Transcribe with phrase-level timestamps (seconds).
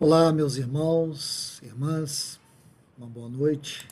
[0.00, 2.38] Olá, meus irmãos, irmãs,
[2.96, 3.88] uma boa noite,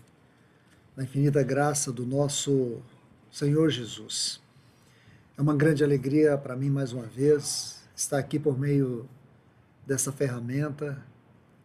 [0.94, 2.80] na infinita graça do nosso
[3.28, 4.40] Senhor Jesus.
[5.36, 9.08] É uma grande alegria para mim, mais uma vez, estar aqui por meio
[9.84, 11.04] dessa ferramenta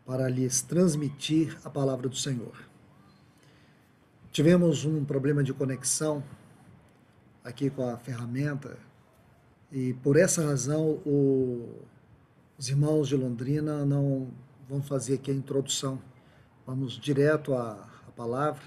[0.08, 2.68] para lhes transmitir a palavra do Senhor.
[4.32, 6.24] Tivemos um problema de conexão
[7.44, 8.76] aqui com a ferramenta
[9.72, 11.84] e por essa razão o
[12.62, 14.28] os irmãos de Londrina não
[14.70, 16.00] vão fazer aqui a introdução.
[16.64, 18.62] Vamos direto à, à palavra.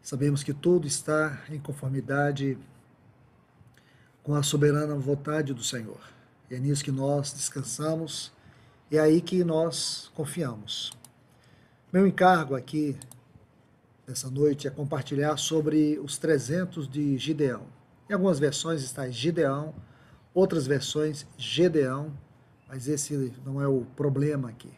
[0.00, 2.56] Sabemos que tudo está em conformidade
[4.22, 6.00] com a soberana vontade do Senhor.
[6.50, 8.32] E é nisso que nós descansamos
[8.90, 10.96] e é aí que nós confiamos.
[11.92, 12.96] Meu encargo aqui
[14.08, 17.66] nessa noite é compartilhar sobre os 300 de Gideão.
[18.08, 19.74] Em algumas versões está Gideão,
[20.32, 22.10] outras versões Gedeão,
[22.68, 24.72] mas esse não é o problema aqui.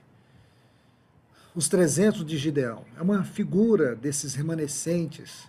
[1.55, 5.48] Os 300 de Gideão é uma figura desses remanescentes,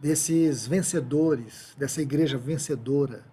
[0.00, 3.24] desses vencedores, dessa igreja vencedora,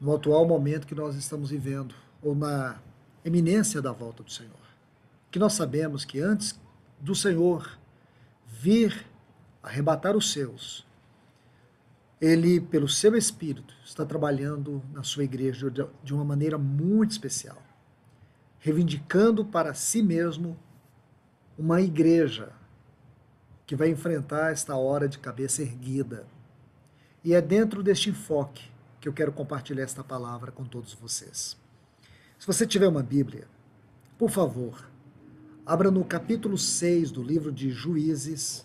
[0.00, 2.78] no atual momento que nós estamos vivendo, ou na
[3.24, 4.52] eminência da volta do Senhor.
[5.30, 6.58] Que nós sabemos que antes
[7.00, 7.78] do Senhor
[8.46, 9.06] vir
[9.62, 10.86] arrebatar os seus,
[12.20, 15.70] ele, pelo seu Espírito, está trabalhando na sua igreja
[16.02, 17.62] de uma maneira muito especial,
[18.58, 20.58] reivindicando para si mesmo
[21.58, 22.52] uma igreja
[23.66, 26.26] que vai enfrentar esta hora de cabeça erguida.
[27.22, 28.70] E é dentro deste enfoque
[29.00, 31.56] que eu quero compartilhar esta palavra com todos vocês.
[32.38, 33.46] Se você tiver uma Bíblia,
[34.16, 34.88] por favor,
[35.64, 38.64] abra no capítulo 6 do livro de Juízes,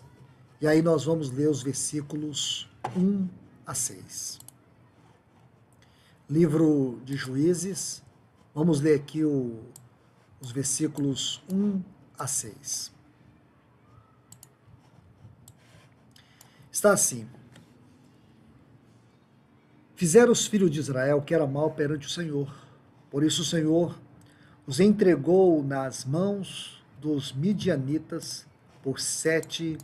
[0.60, 3.41] e aí nós vamos ler os versículos 1
[3.72, 4.38] a 6.
[6.28, 8.02] Livro de Juízes,
[8.54, 9.60] vamos ler aqui o,
[10.40, 11.82] os versículos 1
[12.18, 12.92] a 6.
[16.70, 17.26] Está assim:
[19.96, 22.54] Fizeram os filhos de Israel que era mal perante o Senhor,
[23.10, 23.98] por isso o Senhor
[24.66, 28.46] os entregou nas mãos dos midianitas
[28.82, 29.78] por sete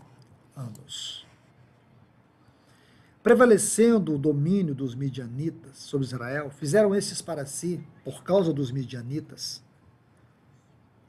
[0.55, 1.28] anos.
[3.29, 9.63] Prevalecendo o domínio dos midianitas sobre Israel, fizeram esses para si, por causa dos midianitas,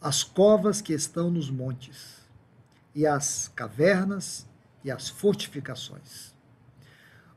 [0.01, 2.17] as covas que estão nos montes,
[2.93, 4.45] e as cavernas
[4.83, 6.35] e as fortificações.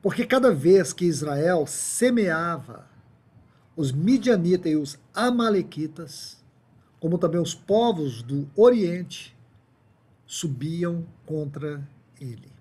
[0.02, 2.84] Porque cada vez que Israel semeava
[3.76, 6.42] os midianitas e os amalequitas,
[6.98, 9.32] como também os povos do Oriente,
[10.26, 11.88] subiam contra
[12.20, 12.51] ele.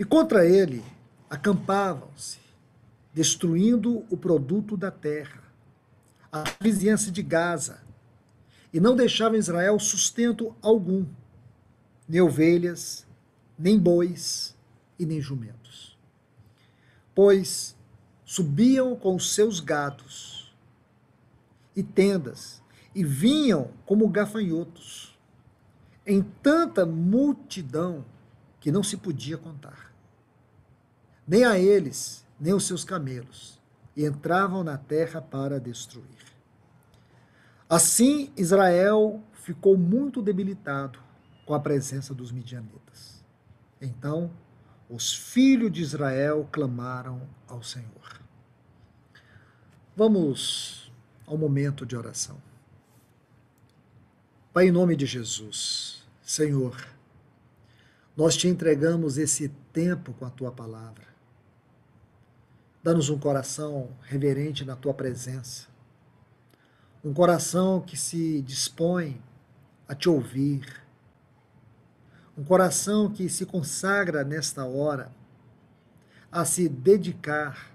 [0.00, 0.82] E contra ele
[1.28, 2.38] acampavam-se,
[3.12, 5.42] destruindo o produto da terra,
[6.32, 7.82] a vizinhança de Gaza,
[8.72, 11.04] e não deixavam Israel sustento algum,
[12.08, 13.06] nem ovelhas,
[13.58, 14.56] nem bois
[14.98, 15.98] e nem jumentos.
[17.14, 17.76] Pois
[18.24, 20.56] subiam com os seus gados
[21.76, 22.62] e tendas,
[22.94, 25.14] e vinham como gafanhotos,
[26.06, 28.02] em tanta multidão
[28.58, 29.89] que não se podia contar
[31.30, 33.60] nem a eles, nem os seus camelos,
[33.96, 36.26] e entravam na terra para destruir.
[37.68, 40.98] Assim, Israel ficou muito debilitado
[41.46, 43.24] com a presença dos midianitas.
[43.80, 44.28] Então,
[44.88, 48.20] os filhos de Israel clamaram ao Senhor.
[49.96, 50.92] Vamos
[51.28, 52.42] ao momento de oração.
[54.52, 56.88] Pai, em nome de Jesus, Senhor,
[58.16, 61.09] nós te entregamos esse tempo com a tua palavra.
[62.82, 65.68] Dá-nos um coração reverente na tua presença.
[67.04, 69.22] Um coração que se dispõe
[69.86, 70.82] a te ouvir.
[72.38, 75.12] Um coração que se consagra nesta hora
[76.32, 77.70] a se dedicar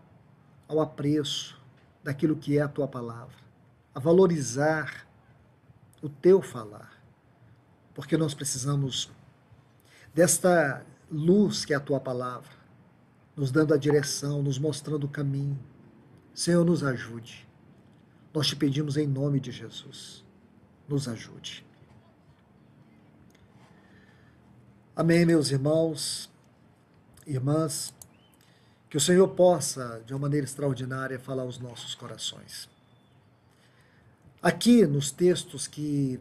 [0.67, 1.61] ao apreço
[2.03, 3.35] daquilo que é a tua palavra,
[3.93, 5.05] a valorizar
[6.01, 6.99] o teu falar.
[7.93, 9.11] Porque nós precisamos
[10.15, 12.54] desta luz que é a tua palavra
[13.35, 15.59] nos dando a direção, nos mostrando o caminho.
[16.33, 17.47] Senhor, nos ajude.
[18.33, 20.23] Nós te pedimos em nome de Jesus.
[20.87, 21.65] Nos ajude.
[24.95, 26.29] Amém, meus irmãos,
[27.25, 27.93] irmãs.
[28.89, 32.69] Que o Senhor possa, de uma maneira extraordinária, falar aos nossos corações.
[34.41, 36.19] Aqui, nos textos que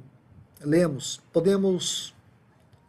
[0.60, 2.14] lemos, podemos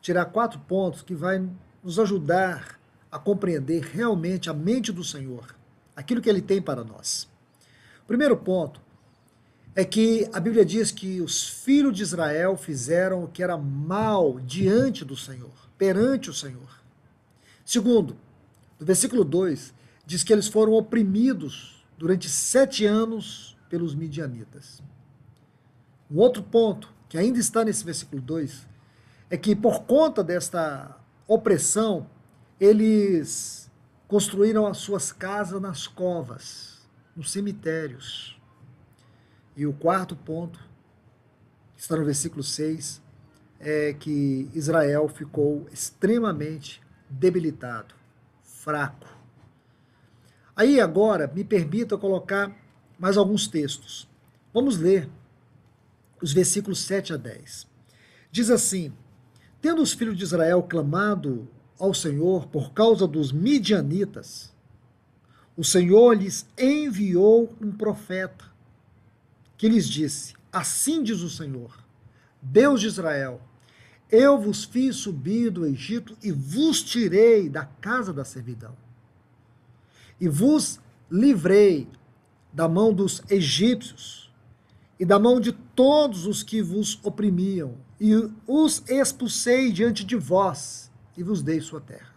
[0.01, 1.48] tirar quatro pontos que vai
[1.83, 2.75] nos ajudar
[3.16, 5.56] a compreender realmente a mente do Senhor,
[5.96, 7.30] aquilo que ele tem para nós.
[8.06, 8.82] Primeiro ponto
[9.74, 14.38] é que a Bíblia diz que os filhos de Israel fizeram o que era mal
[14.42, 16.82] diante do Senhor, perante o Senhor.
[17.64, 18.18] Segundo,
[18.78, 19.74] no versículo 2,
[20.06, 24.84] diz que eles foram oprimidos durante sete anos pelos midianitas.
[26.12, 28.68] Um outro ponto, que ainda está nesse versículo 2,
[29.30, 32.10] é que por conta desta opressão,
[32.60, 33.69] eles
[34.07, 38.40] construíram as suas casas nas covas, nos cemitérios.
[39.56, 40.60] E o quarto ponto,
[41.75, 43.02] que está no versículo 6,
[43.60, 47.96] é que Israel ficou extremamente debilitado,
[48.44, 49.08] fraco.
[50.56, 52.56] Aí agora, me permita colocar
[52.98, 54.10] mais alguns textos.
[54.54, 55.10] Vamos ler
[56.22, 57.68] os versículos 7 a 10.
[58.31, 58.94] Diz assim:
[59.62, 61.50] Tendo os filhos de Israel clamado
[61.80, 64.54] ao Senhor por causa dos midianitas,
[65.57, 68.45] o Senhor lhes enviou um profeta
[69.57, 71.77] que lhes disse: Assim diz o Senhor,
[72.42, 73.42] Deus de Israel:
[74.12, 78.75] Eu vos fiz subir do Egito e vos tirei da casa da servidão,
[80.19, 80.80] e vos
[81.10, 81.88] livrei
[82.51, 84.25] da mão dos egípcios
[84.98, 88.13] e da mão de todos os que vos oprimiam, e
[88.48, 92.14] os expulsei diante de vós e vos dei sua terra.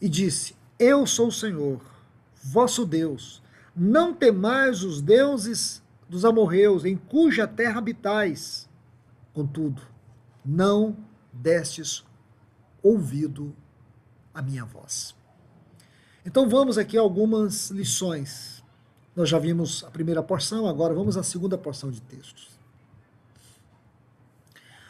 [0.00, 1.80] E disse: Eu sou o Senhor,
[2.42, 3.42] vosso Deus.
[3.74, 8.68] Não temais os deuses dos amorreus, em cuja terra habitais.
[9.34, 9.82] Contudo,
[10.44, 10.96] não
[11.32, 12.04] destes
[12.82, 13.54] ouvido
[14.32, 15.14] a minha voz.
[16.24, 18.62] Então vamos aqui a algumas lições.
[19.14, 22.58] Nós já vimos a primeira porção, agora vamos à segunda porção de textos.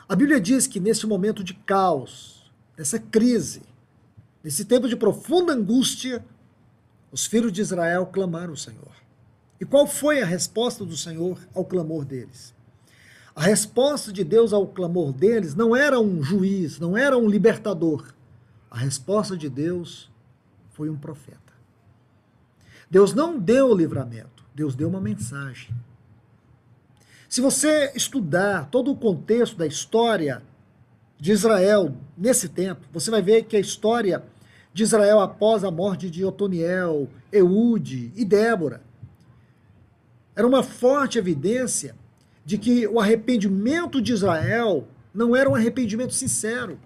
[0.08, 3.62] A Bíblia diz que nesse momento de caos, nessa crise,
[4.42, 6.24] nesse tempo de profunda angústia,
[7.10, 8.92] os filhos de Israel clamaram ao Senhor.
[9.60, 12.54] E qual foi a resposta do Senhor ao clamor deles?
[13.34, 18.14] A resposta de Deus ao clamor deles não era um juiz, não era um libertador.
[18.70, 20.10] A resposta de Deus
[20.70, 21.52] foi um profeta.
[22.88, 25.74] Deus não deu o livramento, Deus deu uma mensagem.
[27.28, 30.42] Se você estudar todo o contexto da história
[31.18, 34.22] de Israel nesse tempo, você vai ver que a história
[34.72, 38.82] de Israel após a morte de Otoniel, Eude e Débora
[40.36, 41.96] era uma forte evidência
[42.44, 46.78] de que o arrependimento de Israel não era um arrependimento sincero.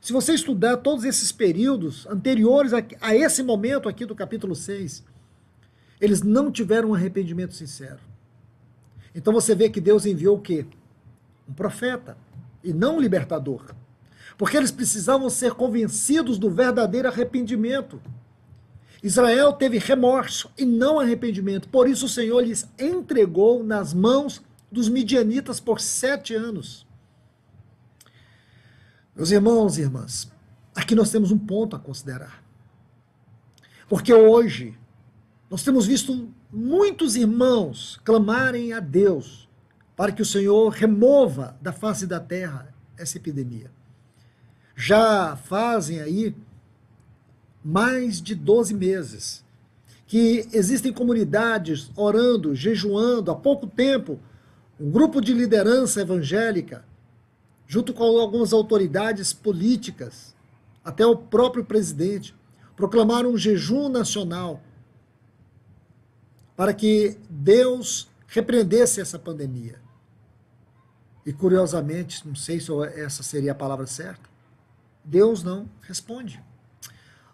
[0.00, 5.04] Se você estudar todos esses períodos anteriores a, a esse momento aqui do capítulo 6,
[6.00, 8.09] eles não tiveram um arrependimento sincero.
[9.14, 10.66] Então você vê que Deus enviou o quê?
[11.48, 12.16] Um profeta
[12.62, 13.74] e não um libertador.
[14.38, 18.00] Porque eles precisavam ser convencidos do verdadeiro arrependimento.
[19.02, 21.68] Israel teve remorso e não arrependimento.
[21.68, 26.86] Por isso o Senhor lhes entregou nas mãos dos midianitas por sete anos.
[29.16, 30.30] Meus irmãos e irmãs,
[30.74, 32.42] aqui nós temos um ponto a considerar.
[33.88, 34.78] Porque hoje
[35.50, 39.48] nós temos visto muitos irmãos clamarem a Deus
[39.96, 43.70] para que o Senhor remova da face da terra essa epidemia.
[44.74, 46.34] Já fazem aí
[47.62, 49.44] mais de 12 meses
[50.06, 54.18] que existem comunidades orando, jejuando, há pouco tempo,
[54.78, 56.84] um grupo de liderança evangélica,
[57.66, 60.34] junto com algumas autoridades políticas,
[60.84, 62.34] até o próprio presidente,
[62.74, 64.60] proclamaram um jejum nacional
[66.60, 69.80] para que Deus repreendesse essa pandemia.
[71.24, 74.28] E curiosamente, não sei se essa seria a palavra certa,
[75.02, 76.38] Deus não responde.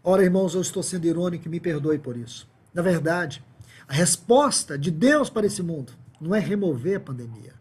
[0.04, 2.49] Ora, irmãos, eu estou sendo irônico e me perdoe por isso.
[2.73, 3.42] Na verdade,
[3.88, 7.54] a resposta de Deus para esse mundo não é remover a pandemia.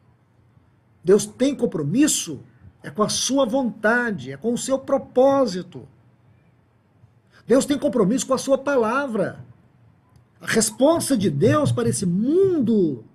[1.03, 2.43] Deus tem compromisso
[2.83, 5.87] é com a sua vontade, é com o seu propósito.
[7.47, 9.43] Deus tem compromisso com a sua palavra.
[10.41, 13.05] A resposta de Deus para esse mundo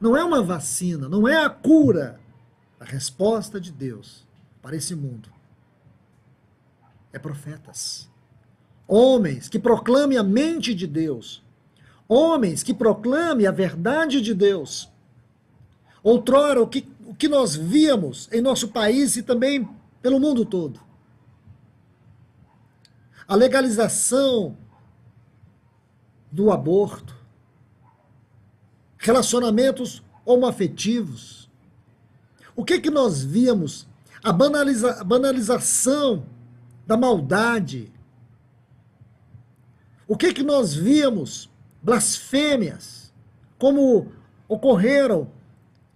[0.00, 2.20] não é uma vacina, não é a cura.
[2.80, 4.26] A resposta de Deus
[4.62, 5.28] para esse mundo
[7.12, 8.08] é profetas.
[8.86, 11.42] Homens que proclamem a mente de Deus.
[12.08, 14.90] Homens que proclamem a verdade de Deus.
[16.02, 19.68] Outrora, o que, o que nós víamos em nosso país e também
[20.00, 20.80] pelo mundo todo.
[23.26, 24.56] A legalização
[26.30, 27.16] do aborto,
[28.98, 31.50] relacionamentos homoafetivos.
[32.54, 33.88] O que que nós víamos?
[34.22, 36.26] A, banaliza banalização
[36.86, 37.92] da maldade.
[40.06, 41.50] O que que nós víamos?
[41.82, 43.12] Blasfêmias,
[43.58, 44.10] como
[44.48, 45.30] ocorreram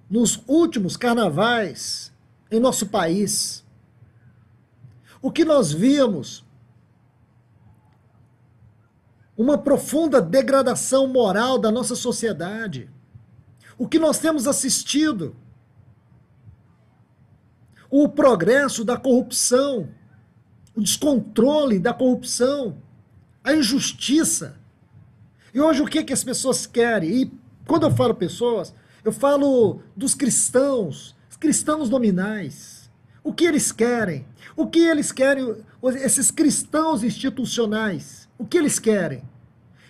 [0.08, 2.12] nos últimos carnavais
[2.50, 3.64] em nosso país.
[5.20, 6.41] O que nós vimos?
[9.36, 12.90] Uma profunda degradação moral da nossa sociedade.
[13.78, 15.34] O que nós temos assistido?
[17.90, 19.88] O progresso da corrupção,
[20.74, 22.78] o descontrole da corrupção,
[23.42, 24.56] a injustiça.
[25.52, 27.10] E hoje o que, que as pessoas querem?
[27.10, 27.32] E
[27.66, 28.74] quando eu falo pessoas,
[29.04, 32.88] eu falo dos cristãos, cristãos nominais.
[33.24, 34.24] O que eles querem?
[34.54, 35.56] O que eles querem,
[35.96, 38.21] esses cristãos institucionais?
[38.42, 39.22] O que eles querem?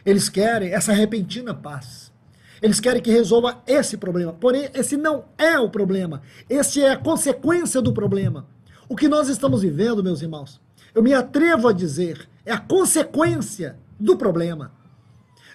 [0.05, 2.13] Eles querem essa repentina paz.
[2.61, 4.35] Eles querem que resolva esse problema.
[4.35, 6.21] Porém, esse não é o problema.
[6.51, 8.47] Esse é a consequência do problema.
[8.91, 10.61] O que nós estamos vivendo, meus irmãos,
[10.95, 14.71] eu me atrevo a dizer, é a consequência do problema.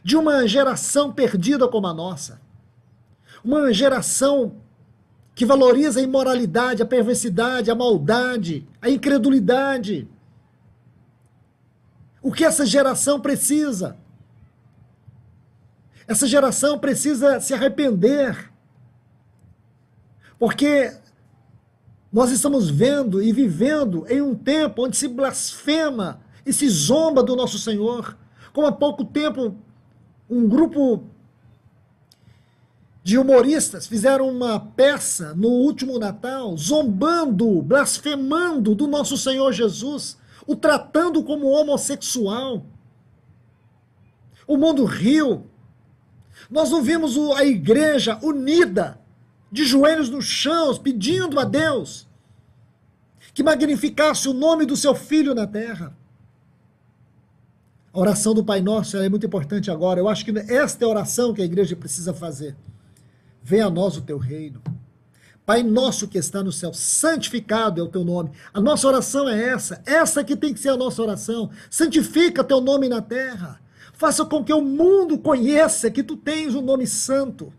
[0.03, 2.41] De uma geração perdida como a nossa.
[3.45, 4.55] Uma geração
[5.35, 10.07] que valoriza a imoralidade, a perversidade, a maldade, a incredulidade.
[12.27, 13.95] O que essa geração precisa?
[16.05, 18.51] Essa geração precisa se arrepender.
[20.37, 20.93] Porque
[22.11, 27.33] nós estamos vendo e vivendo em um tempo onde se blasfema e se zomba do
[27.33, 28.17] nosso Senhor.
[28.51, 29.55] Como há pouco tempo
[30.29, 31.05] um grupo
[33.05, 40.17] de humoristas fizeram uma peça no último Natal, zombando, blasfemando do nosso Senhor Jesus,
[40.47, 42.65] o tratando como homossexual.
[44.47, 45.45] O mundo riu,
[46.49, 48.99] nós não vimos a igreja unida,
[49.51, 52.07] de joelhos no chão, pedindo a Deus
[53.37, 55.95] que magnificasse o nome do seu filho na terra.
[57.93, 59.99] A oração do Pai Nosso é muito importante agora.
[59.99, 62.55] Eu acho que esta é a oração que a igreja precisa fazer.
[63.43, 64.59] Venha a nós o teu reino.
[65.47, 68.31] Pai nosso que está no céu, santificado é o teu nome.
[68.53, 71.49] A nossa oração é essa, essa que tem que ser a nossa oração.
[71.69, 73.57] Santifica teu nome na terra.
[73.93, 77.53] Faça com que o mundo conheça que tu tens o um nome santo.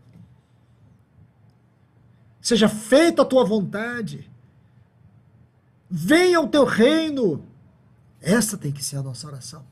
[2.42, 4.30] Seja feita a tua vontade.
[5.88, 7.42] Venha o teu reino.
[8.21, 9.64] Essa tem que ser a nossa oração.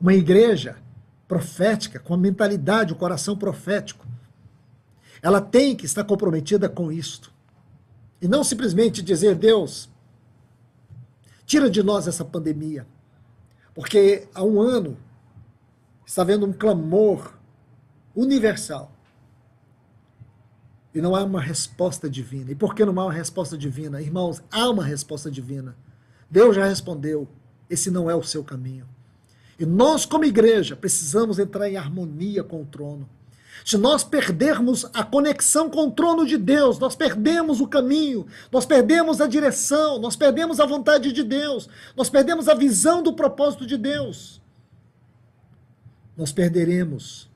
[0.00, 0.76] Uma igreja
[1.26, 4.06] profética, com a mentalidade, o coração profético,
[5.22, 7.32] ela tem que estar comprometida com isto.
[8.20, 9.88] E não simplesmente dizer, Deus,
[11.46, 12.86] tira de nós essa pandemia.
[13.74, 14.96] Porque há um ano
[16.04, 17.34] está havendo um clamor
[18.14, 18.92] universal.
[20.94, 22.50] E não há uma resposta divina.
[22.50, 24.00] E por que não há uma resposta divina?
[24.00, 25.76] Irmãos, há uma resposta divina.
[26.30, 27.28] Deus já respondeu.
[27.70, 28.88] Esse não é o seu caminho.
[29.58, 33.08] E nós, como igreja, precisamos entrar em harmonia com o trono.
[33.68, 38.64] Se nós perdermos a conexão com o trono de Deus, nós perdemos o caminho, nós
[38.64, 43.66] perdemos a direção, nós perdemos a vontade de Deus, nós perdemos a visão do propósito
[43.66, 44.38] de Deus
[46.18, 47.30] nós perderemos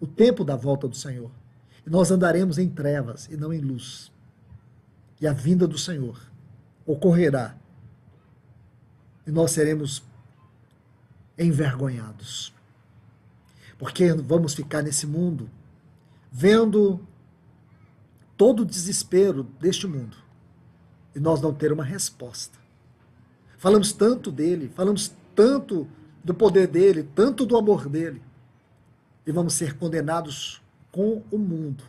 [0.00, 1.30] o tempo da volta do Senhor.
[1.86, 4.10] E nós andaremos em trevas e não em luz.
[5.20, 6.20] E a vinda do Senhor
[6.84, 7.54] ocorrerá.
[9.24, 10.02] E nós seremos
[11.38, 12.52] envergonhados.
[13.80, 15.48] Porque vamos ficar nesse mundo
[16.30, 17.00] vendo
[18.36, 20.18] todo o desespero deste mundo
[21.16, 22.58] e nós não ter uma resposta.
[23.56, 25.88] Falamos tanto dele, falamos tanto
[26.22, 28.20] do poder dele, tanto do amor dele.
[29.26, 30.60] E vamos ser condenados
[30.92, 31.82] com o mundo,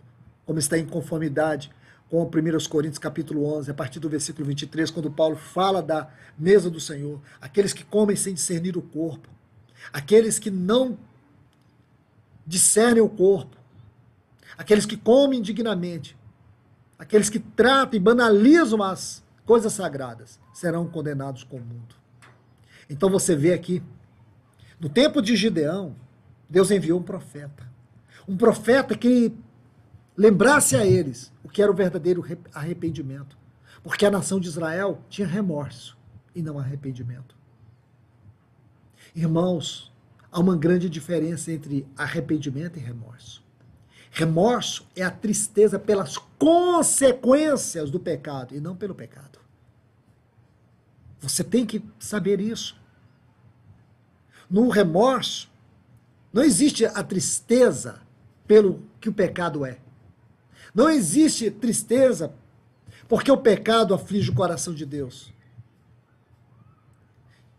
[0.46, 1.70] como está em conformidade
[2.10, 2.30] com 1
[2.70, 7.20] Coríntios capítulo 11, a partir do versículo 23, quando Paulo fala da mesa do Senhor,
[7.42, 9.28] aqueles que comem sem discernir o corpo,
[9.92, 10.98] aqueles que não
[12.52, 13.56] discernem o corpo,
[14.58, 16.18] aqueles que comem indignamente,
[17.00, 21.96] aqueles que tratam e banalizam as coisas sagradas, serão condenados com o mundo.
[22.90, 23.82] Então você vê aqui
[24.82, 25.96] no tempo de Gideão,
[26.50, 27.72] Deus enviou um profeta.
[28.28, 29.34] Um profeta que
[30.18, 33.38] lembrasse a eles o que era o verdadeiro arrependimento.
[33.82, 35.98] Porque a nação de Israel tinha remorso
[36.36, 37.36] e não arrependimento.
[39.16, 39.91] Irmãos,
[40.32, 43.44] há uma grande diferença entre arrependimento e remorso.
[44.10, 49.40] Remorso é a tristeza pelas consequências do pecado e não pelo pecado.
[51.20, 52.80] Você tem que saber isso
[54.52, 55.50] no remorso,
[56.34, 58.02] não existe a tristeza
[58.46, 59.80] pelo que o pecado é.
[60.76, 62.34] Não existe tristeza
[63.08, 65.34] porque o pecado aflige o coração de Deus.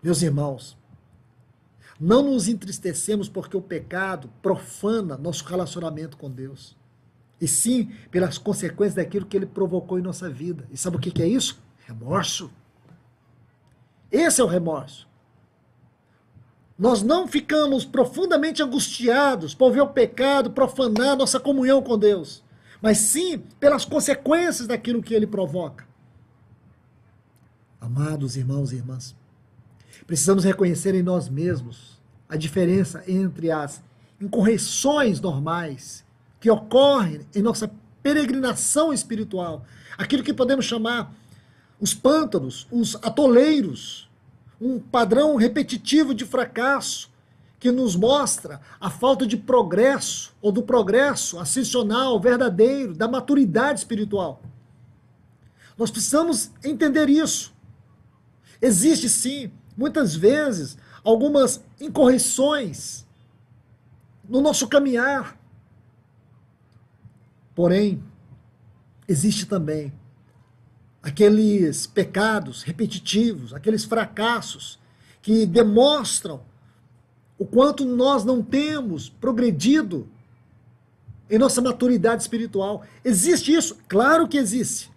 [0.03, 0.77] Meus irmãos,
[2.03, 6.77] Não nos entristecemos porque o pecado profana nosso relacionamento com Deus.
[7.41, 10.67] E sim pelas consequências daquilo que ele provocou em nossa vida.
[10.73, 11.63] E sabe o que é isso?
[11.87, 12.51] Remorso.
[14.11, 15.09] Esse é o remorso.
[16.77, 22.43] Nós não ficamos profundamente angustiados por ver o pecado profanar nossa comunhão com Deus,
[22.81, 25.87] mas sim pelas consequências daquilo que ele provoca.
[27.81, 29.15] Amados irmãos e irmãs,
[30.07, 33.83] precisamos reconhecer em nós mesmos a diferença entre as
[34.21, 36.05] incorreções normais
[36.41, 37.71] que ocorrem em nossa
[38.03, 39.65] peregrinação espiritual,
[39.97, 41.15] aquilo que podemos chamar
[41.81, 44.09] os pântanos, os atoleiros,
[44.61, 47.11] um padrão repetitivo de fracasso
[47.59, 54.43] que nos mostra a falta de progresso ou do progresso ascensional verdadeiro, da maturidade espiritual.
[55.79, 57.53] Nós precisamos entender isso.
[58.61, 63.07] Existe sim, muitas vezes, algumas incorreções
[64.29, 65.39] no nosso caminhar.
[67.55, 68.03] Porém,
[69.09, 69.93] existe também
[71.03, 74.79] aqueles pecados repetitivos, aqueles fracassos
[75.21, 76.41] que demonstram
[77.39, 80.09] o quanto nós não temos progredido
[81.29, 82.85] em nossa maturidade espiritual.
[83.05, 83.77] Existe isso?
[83.89, 84.92] Claro que existe.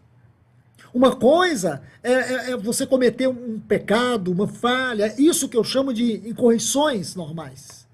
[0.95, 5.93] Uma coisa é, é, é, você cometer um pecado, uma falha, isso que eu chamo
[5.93, 7.85] de incorreções normais.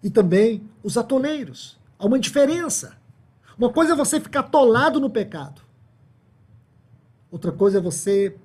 [0.00, 1.76] E também os atoleiros.
[1.98, 2.96] Há uma diferença.
[3.58, 5.60] Uma coisa é você ficar atolado no pecado.
[7.28, 8.36] Outra coisa é você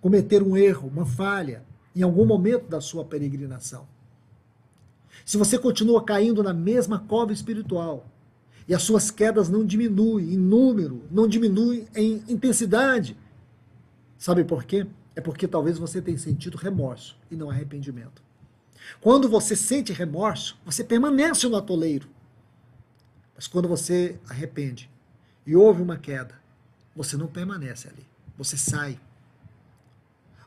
[0.00, 1.62] cometer um erro, uma falha,
[1.94, 3.86] em algum momento da sua peregrinação.
[5.24, 8.04] Se você continua caindo na mesma cova espiritual
[8.66, 13.16] e as suas quedas não diminuem em número, não diminuem em intensidade,
[14.16, 14.86] sabe por quê?
[15.14, 18.22] É porque talvez você tenha sentido remorso e não arrependimento.
[19.00, 22.08] Quando você sente remorso, você permanece no atoleiro.
[23.34, 24.90] Mas quando você arrepende
[25.46, 26.34] e houve uma queda,
[26.94, 28.06] você não permanece ali.
[28.36, 28.98] Você sai.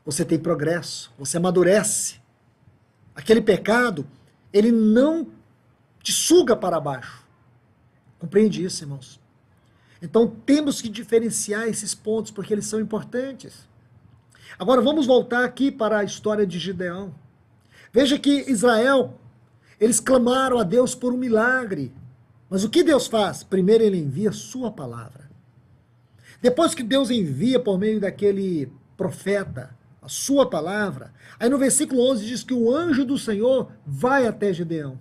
[0.04, 2.20] Você tem progresso, você amadurece.
[3.14, 4.06] Aquele pecado,
[4.52, 5.26] ele não
[6.02, 7.27] te suga para baixo.
[8.18, 9.20] Compreende isso, irmãos?
[10.00, 13.66] Então temos que diferenciar esses pontos porque eles são importantes.
[14.58, 17.14] Agora vamos voltar aqui para a história de Gideão.
[17.92, 19.18] Veja que Israel,
[19.80, 21.92] eles clamaram a Deus por um milagre.
[22.48, 23.42] Mas o que Deus faz?
[23.42, 25.28] Primeiro ele envia sua palavra.
[26.40, 32.26] Depois que Deus envia por meio daquele profeta a sua palavra, aí no versículo 11
[32.26, 34.98] diz que o anjo do Senhor vai até Gideão.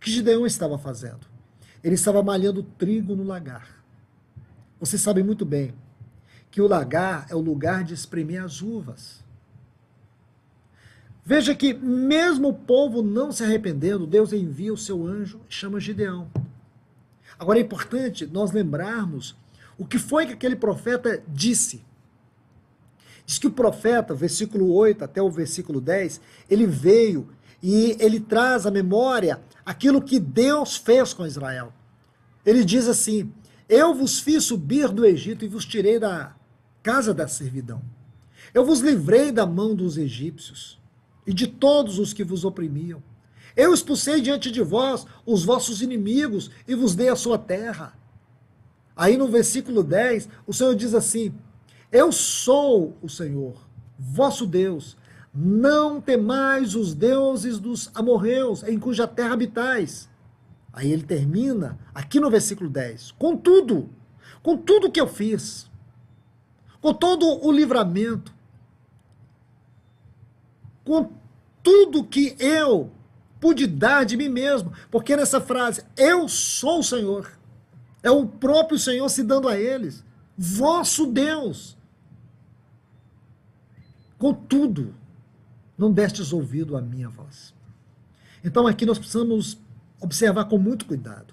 [0.00, 1.20] Que Gideão estava fazendo?
[1.84, 3.84] Ele estava malhando trigo no lagar.
[4.80, 5.74] Você sabe muito bem
[6.50, 9.22] que o lagar é o lugar de espremer as uvas.
[11.24, 15.78] Veja que, mesmo o povo não se arrependendo, Deus envia o seu anjo e chama
[15.78, 16.28] Gideão.
[17.38, 19.36] Agora é importante nós lembrarmos
[19.78, 21.82] o que foi que aquele profeta disse.
[23.24, 27.28] Diz que o profeta, versículo 8 até o versículo 10, ele veio
[27.62, 31.72] e ele traz à memória aquilo que Deus fez com Israel.
[32.44, 33.32] Ele diz assim:
[33.68, 36.34] Eu vos fiz subir do Egito e vos tirei da
[36.82, 37.80] casa da servidão.
[38.52, 40.80] Eu vos livrei da mão dos egípcios
[41.24, 43.00] e de todos os que vos oprimiam.
[43.56, 47.96] Eu expulsei diante de vós os vossos inimigos e vos dei a sua terra.
[48.96, 51.32] Aí no versículo 10, o Senhor diz assim:
[51.92, 53.54] Eu sou o Senhor,
[53.96, 54.96] vosso Deus.
[55.32, 60.08] Não temais os deuses dos amorreus, em cuja terra habitais.
[60.72, 63.88] Aí ele termina, aqui no versículo 10, com tudo,
[64.42, 65.70] com tudo que eu fiz,
[66.80, 68.32] com todo o livramento,
[70.84, 71.10] com
[71.62, 72.90] tudo que eu
[73.40, 74.72] pude dar de mim mesmo.
[74.90, 77.38] Porque nessa frase, eu sou o Senhor.
[78.02, 80.04] É o próprio Senhor se dando a eles.
[80.36, 81.76] Vosso Deus.
[84.18, 84.94] Contudo,
[85.80, 87.54] não destes ouvido à minha voz.
[88.44, 89.58] Então aqui nós precisamos
[89.98, 91.32] observar com muito cuidado.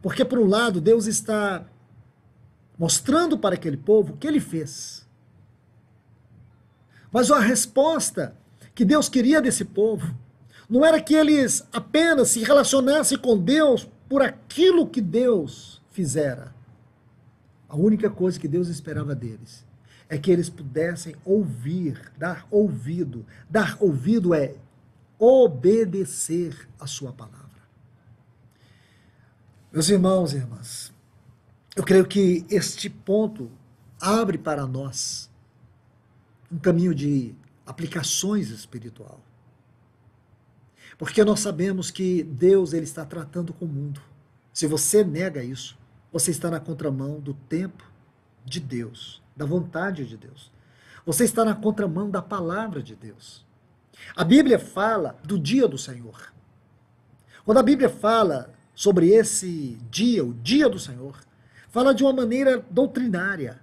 [0.00, 1.66] Porque, por um lado, Deus está
[2.78, 5.04] mostrando para aquele povo o que ele fez.
[7.10, 8.36] Mas a resposta
[8.72, 10.14] que Deus queria desse povo
[10.70, 16.54] não era que eles apenas se relacionassem com Deus por aquilo que Deus fizera.
[17.68, 19.64] A única coisa que Deus esperava deles
[20.12, 23.24] é que eles pudessem ouvir, dar ouvido.
[23.48, 24.56] Dar ouvido é
[25.18, 27.40] obedecer a sua palavra.
[29.72, 30.92] Meus irmãos e irmãs,
[31.74, 33.50] eu creio que este ponto
[33.98, 35.30] abre para nós
[36.50, 39.18] um caminho de aplicações espiritual.
[40.98, 44.02] Porque nós sabemos que Deus ele está tratando com o mundo.
[44.52, 45.78] Se você nega isso,
[46.12, 47.90] você está na contramão do tempo
[48.44, 50.50] de Deus, da vontade de Deus.
[51.04, 53.44] Você está na contramão da palavra de Deus.
[54.16, 56.32] A Bíblia fala do dia do Senhor.
[57.44, 61.18] Quando a Bíblia fala sobre esse dia, o dia do Senhor,
[61.70, 63.60] fala de uma maneira doutrinária.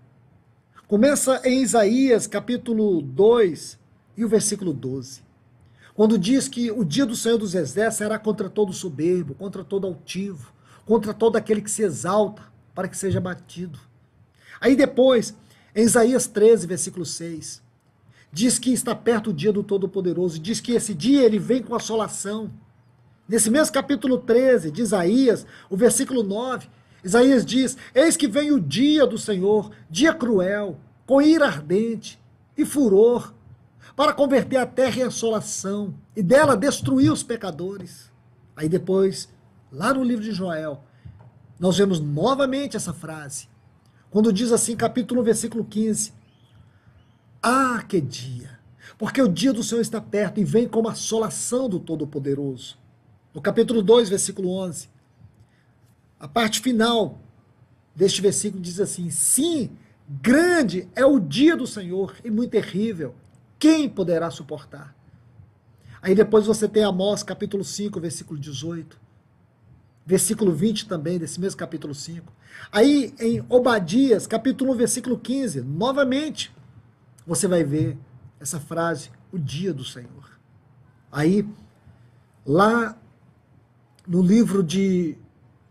[0.88, 3.79] Começa em Isaías capítulo 2
[4.17, 5.21] e o versículo 12.
[5.93, 9.86] Quando diz que o dia do Senhor dos Exércitos será contra todo soberbo, contra todo
[9.86, 10.53] altivo,
[10.86, 13.77] contra todo aquele que se exalta, para que seja batido.
[14.62, 15.36] Aí depois,
[15.79, 17.61] em Isaías 13, versículo 6,
[18.33, 21.73] diz que está perto o dia do Todo-Poderoso, diz que esse dia ele vem com
[21.73, 22.51] assolação.
[23.27, 26.67] Nesse mesmo capítulo 13 de Isaías, o versículo 9,
[27.01, 32.19] Isaías diz: Eis que vem o dia do Senhor, dia cruel, com ira ardente
[32.57, 33.33] e furor,
[33.95, 38.11] para converter a terra em assolação e dela destruir os pecadores.
[38.53, 39.29] Aí depois,
[39.71, 40.83] lá no livro de Joel,
[41.57, 43.47] nós vemos novamente essa frase,
[44.10, 46.13] quando diz assim, capítulo 1, versículo 15:
[47.41, 48.60] Ah, que dia!
[48.98, 52.78] Porque o dia do Senhor está perto e vem como assolação do Todo-Poderoso.
[53.34, 54.89] No capítulo 2, versículo 11,
[56.19, 57.19] a parte final
[57.95, 59.72] deste versículo diz assim: Sim,
[60.08, 63.15] grande é o dia do Senhor e muito terrível.
[63.58, 64.95] Quem poderá suportar?
[66.02, 69.00] Aí depois você tem Amós, capítulo 5, versículo 18.
[70.10, 72.34] Versículo 20 também, desse mesmo capítulo 5.
[72.72, 76.52] Aí em Obadias, capítulo 1, versículo 15, novamente,
[77.28, 77.95] você vai ver
[78.39, 80.32] essa frase, o dia do Senhor.
[81.12, 81.48] Aí,
[82.43, 82.98] lá
[84.08, 85.15] no livro de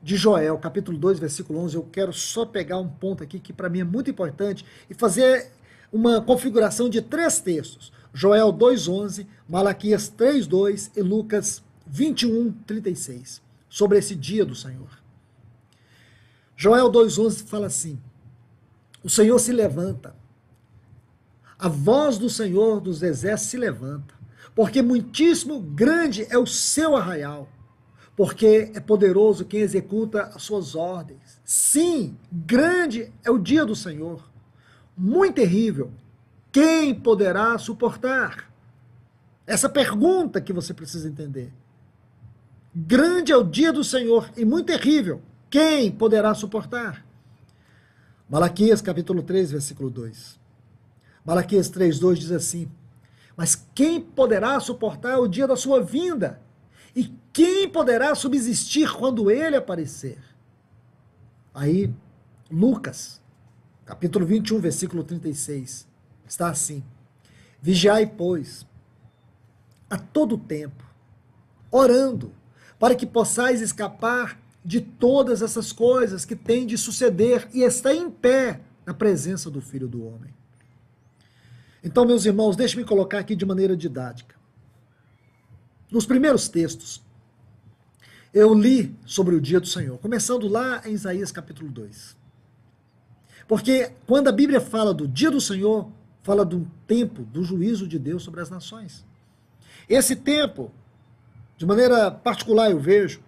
[0.01, 3.69] de Joel, capítulo 2, versículo 11, eu quero só pegar um ponto aqui que para
[3.69, 5.51] mim é muito importante e fazer
[5.93, 7.93] uma configuração de três textos.
[8.15, 14.89] Joel 2:11, Malaquias 3:2 e Lucas 21:36, sobre esse dia do Senhor.
[16.57, 18.01] Joel 2:11 fala assim:
[19.03, 20.15] O Senhor se levanta.
[21.59, 24.15] A voz do Senhor dos exércitos se levanta,
[24.55, 27.49] porque muitíssimo grande é o seu arraial
[28.19, 31.41] porque é poderoso quem executa as suas ordens.
[31.45, 34.29] Sim, grande é o dia do Senhor,
[34.97, 35.93] muito terrível.
[36.51, 38.53] Quem poderá suportar?
[39.47, 41.53] Essa pergunta que você precisa entender.
[42.81, 45.21] Grande é o dia do Senhor e muito terrível.
[45.51, 47.05] Quem poderá suportar?
[48.31, 50.39] Malaquias capítulo 3, versículo 2.
[51.25, 52.71] Malaquias 3, 2 diz assim:
[53.37, 56.41] Mas quem poderá suportar o dia da sua vinda?
[56.95, 60.19] E quem poderá subsistir quando ele aparecer?
[61.53, 61.93] Aí,
[62.49, 63.21] Lucas,
[63.85, 65.85] capítulo 21, versículo 36,
[66.25, 66.85] está assim:
[67.61, 68.65] Vigiai, pois,
[69.91, 70.85] a todo tempo,
[71.73, 72.38] orando,
[72.79, 78.11] para que possais escapar de todas essas coisas que têm de suceder e estar em
[78.11, 80.35] pé na presença do Filho do Homem.
[81.83, 84.37] Então, meus irmãos, deixe-me colocar aqui de maneira didática.
[85.91, 87.01] Nos primeiros textos,
[88.33, 92.17] eu li sobre o dia do Senhor, começando lá em Isaías capítulo 2.
[93.47, 95.91] Porque quando a Bíblia fala do dia do Senhor,
[96.23, 99.05] fala de um tempo do juízo de Deus sobre as nações.
[99.89, 100.71] Esse tempo,
[101.59, 103.21] de maneira particular, eu vejo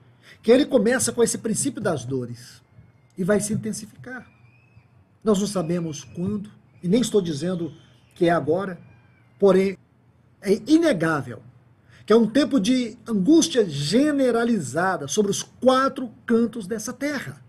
[0.42, 2.62] que ele começa com esse princípio das dores
[3.18, 4.26] e vai se intensificar.
[5.22, 6.50] Nós não sabemos quando,
[6.82, 7.74] e nem estou dizendo
[8.14, 8.80] que é agora,
[9.38, 9.76] porém
[10.40, 11.42] é inegável
[12.10, 17.40] que é um tempo de angústia generalizada sobre os quatro cantos dessa terra.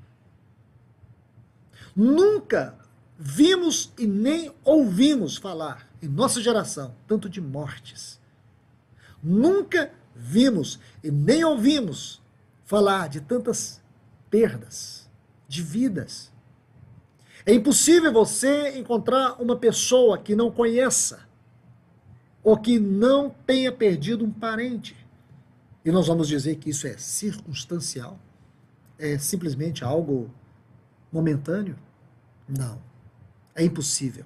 [1.96, 2.78] Nunca
[3.18, 8.20] vimos e nem ouvimos falar em nossa geração tanto de mortes.
[9.24, 9.92] Nunca
[10.22, 12.22] vimos e nem ouvimos
[12.64, 13.82] falar de tantas
[14.30, 15.10] perdas
[15.48, 16.32] de vidas.
[17.44, 21.28] É impossível você encontrar uma pessoa que não conheça
[22.44, 24.96] ou que não tenha perdido um parente.
[25.84, 28.20] E nós vamos dizer que isso é circunstancial?
[29.00, 30.30] É simplesmente algo
[31.12, 31.76] momentâneo?
[32.48, 32.80] Não.
[33.56, 34.26] É impossível.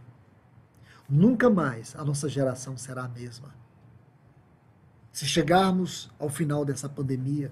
[1.10, 3.65] Nunca mais a nossa geração será a mesma.
[5.16, 7.50] Se chegarmos ao final dessa pandemia,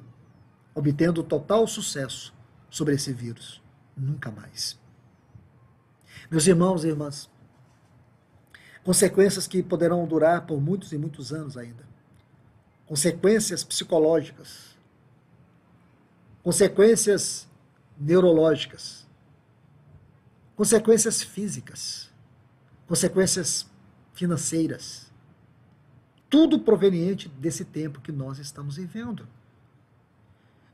[0.76, 2.34] obtendo total sucesso
[2.69, 3.63] sobre esse vírus,
[3.95, 4.78] nunca mais.
[6.30, 7.30] Meus irmãos e irmãs,
[8.84, 11.88] consequências que poderão durar por muitos e muitos anos ainda.
[12.86, 14.78] Consequências psicológicas,
[16.43, 17.47] consequências
[17.97, 19.08] neurológicas,
[20.54, 22.12] consequências físicas,
[22.86, 23.65] consequências
[24.13, 25.12] financeiras.
[26.34, 29.28] Tudo proveniente desse tempo que nós estamos vivendo.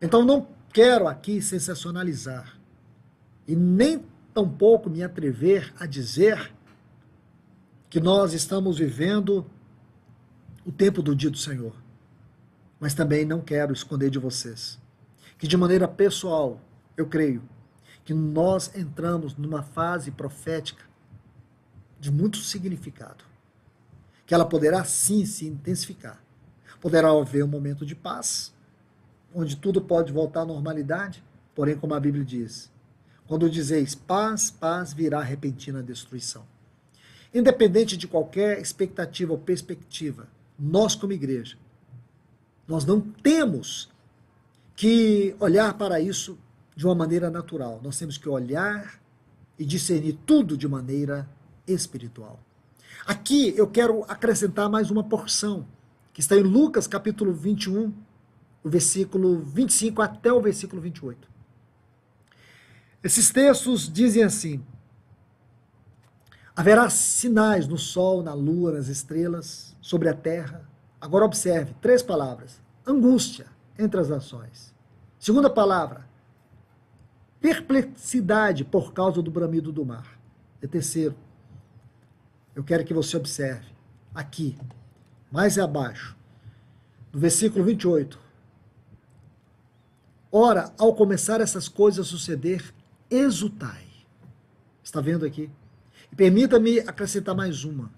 [0.01, 2.57] Então não quero aqui sensacionalizar
[3.45, 6.53] e nem tampouco me atrever a dizer
[7.89, 9.45] que nós estamos vivendo
[10.65, 11.75] o tempo do dia do Senhor.
[12.79, 14.79] Mas também não quero esconder de vocês
[15.37, 16.61] que, de maneira pessoal,
[16.95, 17.43] eu creio
[18.05, 20.85] que nós entramos numa fase profética
[21.99, 23.25] de muito significado,
[24.29, 26.21] que ela poderá sim se intensificar.
[26.79, 28.53] Poderá haver um momento de paz,
[29.33, 31.23] onde tudo pode voltar à normalidade,
[31.55, 32.71] porém, como a Bíblia diz,
[33.25, 36.45] quando dizeis paz, paz virá repentina destruição.
[37.33, 40.27] Independente de qualquer expectativa ou perspectiva,
[40.59, 41.57] nós, como igreja,
[42.67, 43.89] nós não temos
[44.75, 46.37] que olhar para isso
[46.75, 47.81] de uma maneira natural.
[47.83, 49.01] Nós temos que olhar
[49.57, 51.27] e discernir tudo de maneira
[51.65, 52.39] espiritual.
[53.05, 55.65] Aqui eu quero acrescentar mais uma porção,
[56.13, 57.93] que está em Lucas capítulo 21,
[58.63, 61.29] o versículo 25 até o versículo 28.
[63.03, 64.63] Esses textos dizem assim:
[66.55, 70.69] Haverá sinais no sol, na lua, nas estrelas, sobre a terra.
[70.99, 74.73] Agora observe, três palavras: angústia entre as nações.
[75.17, 76.05] Segunda palavra,
[77.39, 80.19] perplexidade por causa do bramido do mar.
[80.61, 81.15] E terceiro,
[82.55, 83.67] eu quero que você observe
[84.13, 84.57] aqui,
[85.31, 86.15] mais abaixo,
[87.11, 88.19] no versículo 28.
[90.31, 92.73] Ora, ao começar essas coisas a suceder,
[93.09, 93.85] exultai.
[94.83, 95.49] Está vendo aqui?
[96.15, 97.91] Permita-me acrescentar mais uma.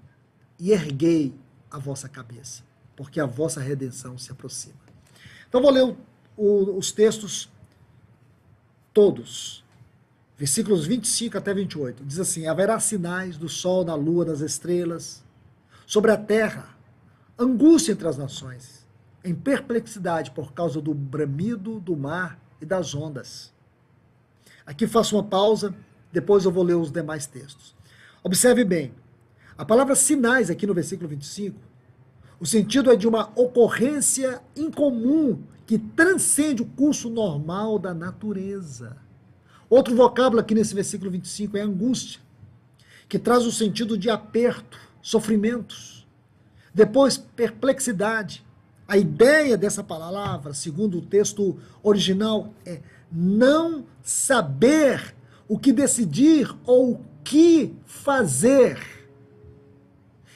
[0.59, 1.33] E erguei
[1.69, 2.63] a vossa cabeça,
[2.95, 4.79] porque a vossa redenção se aproxima.
[5.47, 5.97] Então vou ler o,
[6.37, 7.49] o, os textos
[8.93, 9.60] todos.
[10.41, 12.03] Versículos 25 até 28.
[12.03, 15.23] Diz assim: Haverá sinais do sol, da lua, das estrelas,
[15.85, 16.75] sobre a terra,
[17.37, 18.83] angústia entre as nações
[19.23, 23.53] em perplexidade por causa do bramido do mar e das ondas.
[24.65, 25.75] Aqui faço uma pausa,
[26.11, 27.75] depois eu vou ler os demais textos.
[28.23, 28.95] Observe bem,
[29.55, 31.55] a palavra sinais aqui no versículo 25,
[32.39, 38.97] o sentido é de uma ocorrência incomum que transcende o curso normal da natureza.
[39.71, 42.19] Outro vocábulo aqui nesse versículo 25 é angústia,
[43.07, 46.05] que traz o sentido de aperto, sofrimentos.
[46.73, 48.45] Depois, perplexidade,
[48.85, 55.15] a ideia dessa palavra, segundo o texto original, é não saber
[55.47, 58.77] o que decidir ou o que fazer.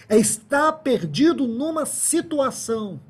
[0.08, 3.02] É estar perdido numa situação.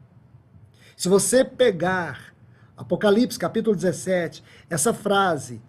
[0.97, 2.33] Se você pegar
[2.75, 5.61] Apocalipse capítulo 17, essa frase,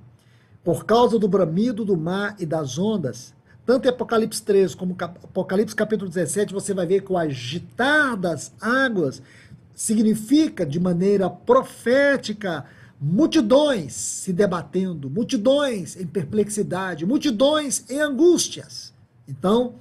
[0.66, 3.32] por causa do bramido do mar e das ondas,
[3.64, 8.52] tanto em Apocalipse 13 como Apocalipse capítulo 17, você vai ver que o agitar das
[8.60, 9.22] águas
[9.76, 12.64] significa de maneira profética
[13.00, 18.92] multidões se debatendo, multidões em perplexidade, multidões em angústias.
[19.28, 19.76] Então,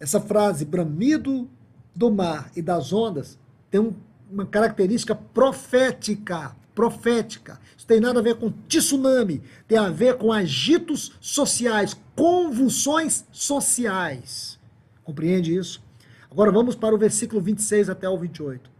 [0.00, 1.48] essa frase, bramido
[1.94, 3.38] do mar e das ondas,
[3.70, 3.94] tem um,
[4.28, 6.56] uma característica profética.
[6.78, 7.58] Profética.
[7.76, 14.60] Isso tem nada a ver com tsunami, tem a ver com agitos sociais, convulsões sociais.
[15.02, 15.82] Compreende isso?
[16.30, 18.70] Agora vamos para o versículo 26 até o 28.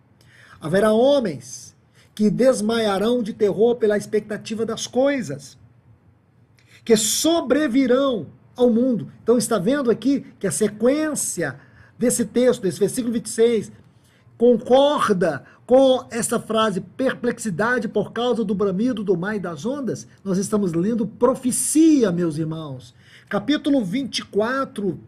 [0.61, 1.75] Haverá homens
[2.15, 5.59] que desmaiarão de terror pela expectativa das coisas,
[6.85, 9.11] que sobrevirão ao mundo.
[9.25, 11.59] Então está vendo aqui que a sequência
[11.99, 13.73] desse texto, desse versículo 26,
[14.37, 20.09] concorda com essa frase perplexidade por causa do bramido do mar e das ondas?
[20.25, 22.95] Nós estamos lendo profecia, meus irmãos.
[23.29, 24.99] Capítulo 24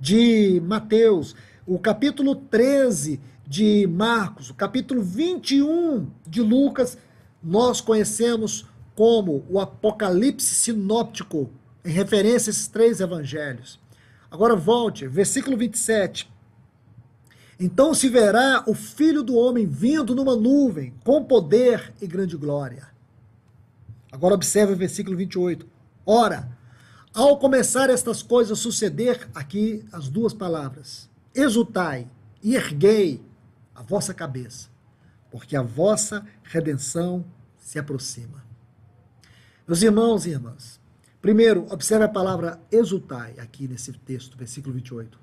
[0.00, 6.98] de Mateus, o capítulo 13 de Marcos, o capítulo 21 de Lucas,
[7.40, 11.48] nós conhecemos como o Apocalipse sinóptico,
[11.84, 13.78] em referência a esses três evangelhos.
[14.28, 16.28] Agora volte, versículo 27.
[17.58, 22.88] Então se verá o filho do homem vindo numa nuvem, com poder e grande glória.
[24.12, 25.66] Agora observe o versículo 28.
[26.04, 26.48] Ora,
[27.14, 32.06] ao começar estas coisas suceder, aqui as duas palavras, exultai
[32.42, 33.24] e erguei
[33.74, 34.68] a vossa cabeça,
[35.30, 37.24] porque a vossa redenção
[37.58, 38.44] se aproxima.
[39.66, 40.78] Meus irmãos e irmãs,
[41.20, 45.18] primeiro, observe a palavra exultai aqui nesse texto, versículo 28.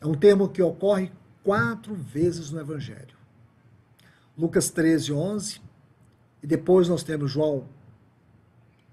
[0.00, 1.10] É um termo que ocorre
[1.42, 3.16] quatro vezes no Evangelho.
[4.36, 5.60] Lucas 13, 11,
[6.42, 7.68] e depois nós temos João,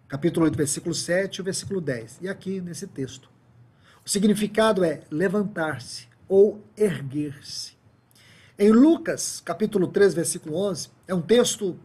[0.08, 3.30] capítulo 8, versículo 7 e versículo 10, e aqui nesse texto.
[4.06, 7.78] O significado é levantar-se ou erguer-se.
[8.60, 11.80] Em Lucas, capítulo 3, versículo 11, é um texto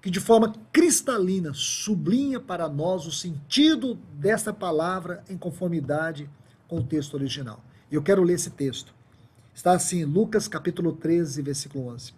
[0.00, 6.30] que de forma cristalina sublinha para nós o sentido dessa palavra em conformidade
[6.66, 7.62] com o texto original.
[7.90, 8.94] E eu quero ler esse texto.
[9.58, 12.14] Está assim, Lucas capítulo 13, versículo 11.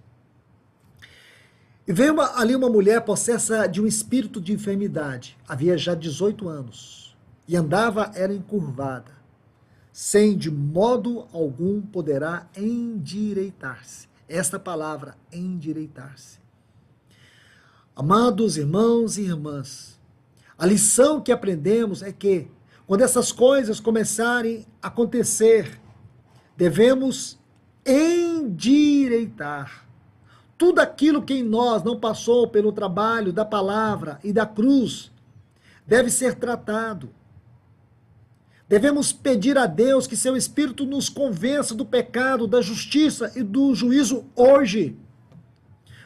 [1.89, 6.47] E veio uma, ali uma mulher possessa de um espírito de enfermidade, havia já 18
[6.51, 7.17] anos,
[7.49, 9.13] e andava ela encurvada,
[9.91, 14.07] sem de modo algum poderá endireitar-se.
[14.29, 16.39] Esta palavra, endireitar-se.
[17.97, 19.99] Amados irmãos e irmãs,
[20.59, 22.49] a lição que aprendemos é que,
[22.87, 25.80] quando essas coisas começarem a acontecer,
[26.61, 27.39] devemos
[27.87, 29.87] endireitar
[30.59, 35.11] tudo aquilo que em nós não passou pelo trabalho da palavra e da cruz
[35.87, 37.09] deve ser tratado.
[38.69, 43.75] Devemos pedir a Deus que seu Espírito nos convença do pecado, da justiça e do
[43.75, 44.99] juízo hoje,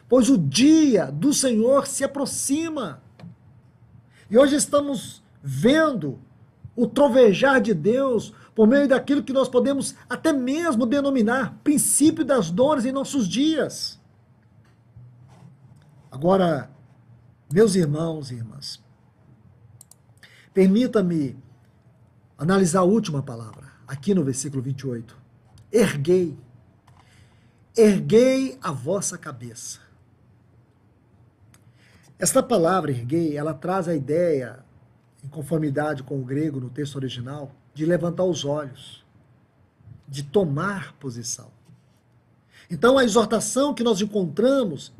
[0.08, 3.02] pois o dia do Senhor se aproxima.
[4.30, 6.20] E hoje estamos vendo
[6.76, 12.50] o trovejar de Deus por meio daquilo que nós podemos até mesmo denominar princípio das
[12.50, 14.00] dores em nossos dias.
[16.10, 16.70] Agora,
[17.52, 18.82] meus irmãos e irmãs,
[20.52, 21.36] permita-me
[22.38, 25.16] analisar a última palavra, aqui no versículo 28.
[25.72, 26.38] Erguei,
[27.76, 29.80] erguei a vossa cabeça.
[32.18, 34.63] Esta palavra erguei, ela traz a ideia,
[35.24, 39.02] em conformidade com o grego no texto original, de levantar os olhos,
[40.06, 41.50] de tomar posição.
[42.70, 44.92] Então, a exortação que nós encontramos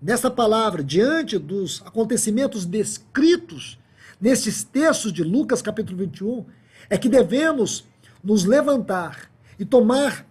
[0.00, 3.78] nessa palavra, diante dos acontecimentos descritos
[4.20, 6.44] nesses textos de Lucas capítulo 21,
[6.90, 7.84] é que devemos
[8.22, 10.26] nos levantar e tomar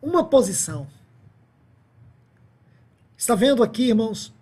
[0.00, 0.86] uma posição.
[3.16, 4.32] Está vendo aqui, irmãos?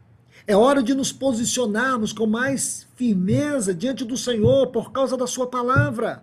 [0.46, 5.48] É hora de nos posicionarmos com mais firmeza diante do Senhor por causa da Sua
[5.48, 6.22] palavra.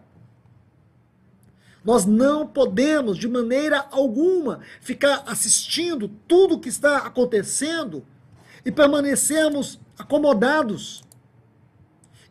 [1.84, 8.06] Nós não podemos, de maneira alguma, ficar assistindo tudo o que está acontecendo
[8.64, 11.04] e permanecermos acomodados,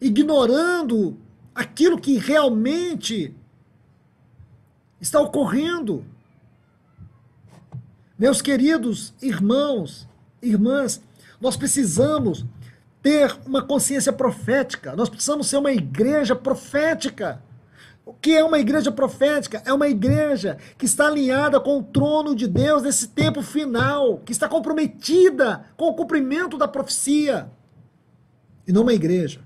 [0.01, 1.19] ignorando
[1.55, 3.37] aquilo que realmente
[4.99, 6.03] está ocorrendo.
[8.19, 10.09] Meus queridos irmãos,
[10.41, 11.03] irmãs,
[11.43, 12.47] nós precisamos
[13.03, 17.43] ter uma consciência profética, nós precisamos ser uma igreja profética.
[18.07, 19.61] O que é uma igreja profética?
[19.67, 24.31] É uma igreja que está alinhada com o trono de Deus nesse tempo final, que
[24.31, 27.51] está comprometida com o cumprimento da profecia.
[28.65, 29.41] E não uma igreja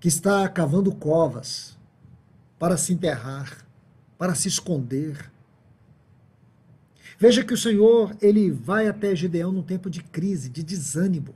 [0.00, 1.78] que está cavando covas
[2.58, 3.66] para se enterrar,
[4.16, 5.31] para se esconder.
[7.22, 11.32] Veja que o Senhor, ele vai até Gideão num tempo de crise, de desânimo.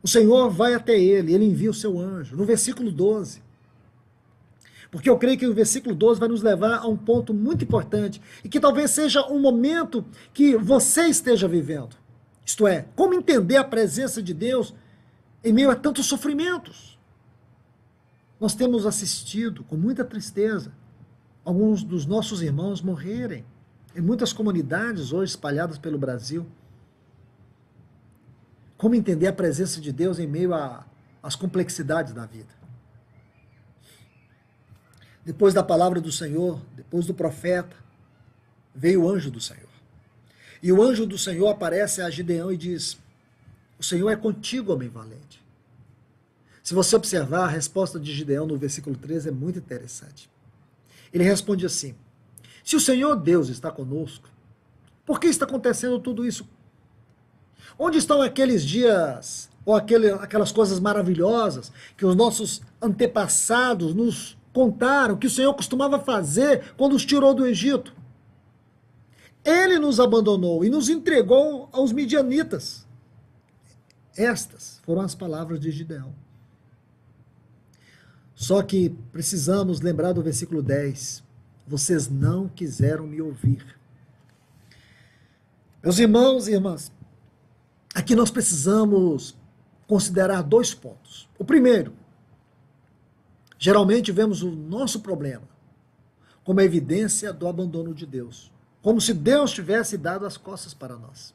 [0.00, 2.36] O Senhor vai até ele, ele envia o seu anjo.
[2.36, 3.42] No versículo 12.
[4.92, 8.22] Porque eu creio que o versículo 12 vai nos levar a um ponto muito importante
[8.44, 11.96] e que talvez seja um momento que você esteja vivendo.
[12.46, 14.72] Isto é, como entender a presença de Deus
[15.42, 16.96] em meio a tantos sofrimentos.
[18.38, 20.78] Nós temos assistido com muita tristeza
[21.44, 23.44] alguns dos nossos irmãos morrerem
[23.94, 26.46] em muitas comunidades hoje espalhadas pelo Brasil.
[28.76, 30.52] Como entender a presença de Deus em meio
[31.22, 32.60] às complexidades da vida?
[35.24, 37.76] Depois da palavra do Senhor, depois do profeta,
[38.74, 39.68] veio o anjo do Senhor.
[40.62, 42.98] E o anjo do Senhor aparece a Gideão e diz:
[43.78, 45.42] O Senhor é contigo, homem valente.
[46.62, 50.30] Se você observar, a resposta de Gideão no versículo 13 é muito interessante.
[51.12, 51.94] Ele responde assim:
[52.64, 54.28] Se o Senhor Deus está conosco,
[55.04, 56.46] por que está acontecendo tudo isso
[57.82, 65.16] Onde estão aqueles dias ou aquele, aquelas coisas maravilhosas que os nossos antepassados nos contaram
[65.16, 67.94] que o Senhor costumava fazer quando os tirou do Egito?
[69.42, 72.86] Ele nos abandonou e nos entregou aos midianitas.
[74.14, 76.12] Estas foram as palavras de Gideão.
[78.40, 81.22] Só que precisamos lembrar do versículo 10.
[81.66, 83.78] Vocês não quiseram me ouvir.
[85.82, 86.90] Meus irmãos e irmãs,
[87.94, 89.36] aqui nós precisamos
[89.86, 91.28] considerar dois pontos.
[91.38, 91.92] O primeiro,
[93.58, 95.46] geralmente vemos o nosso problema
[96.42, 101.34] como evidência do abandono de Deus, como se Deus tivesse dado as costas para nós.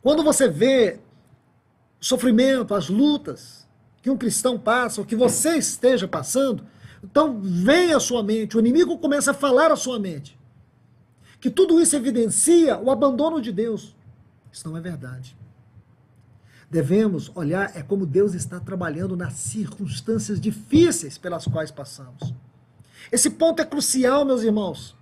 [0.00, 1.00] Quando você vê
[2.00, 3.66] o sofrimento, as lutas,
[4.02, 6.66] que um cristão passa, ou que você esteja passando,
[7.02, 10.38] então vem à sua mente, o inimigo começa a falar à sua mente.
[11.40, 13.96] Que tudo isso evidencia o abandono de Deus.
[14.52, 15.36] Isso não é verdade.
[16.70, 22.32] Devemos olhar é como Deus está trabalhando nas circunstâncias difíceis pelas quais passamos.
[23.10, 24.96] Esse ponto é crucial, meus irmãos.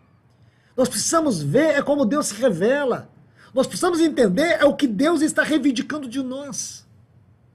[0.76, 3.10] Nós precisamos ver é como Deus se revela.
[3.54, 6.86] Nós precisamos entender é o que Deus está reivindicando de nós.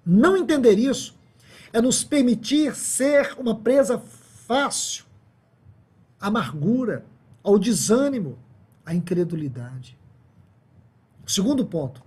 [0.05, 1.14] Não entender isso
[1.75, 5.03] é nos permitir ser uma presa fácil
[6.17, 7.05] à amargura,
[7.43, 8.39] ao desânimo,
[8.85, 9.99] à incredulidade.
[11.27, 12.01] Segundo ponto.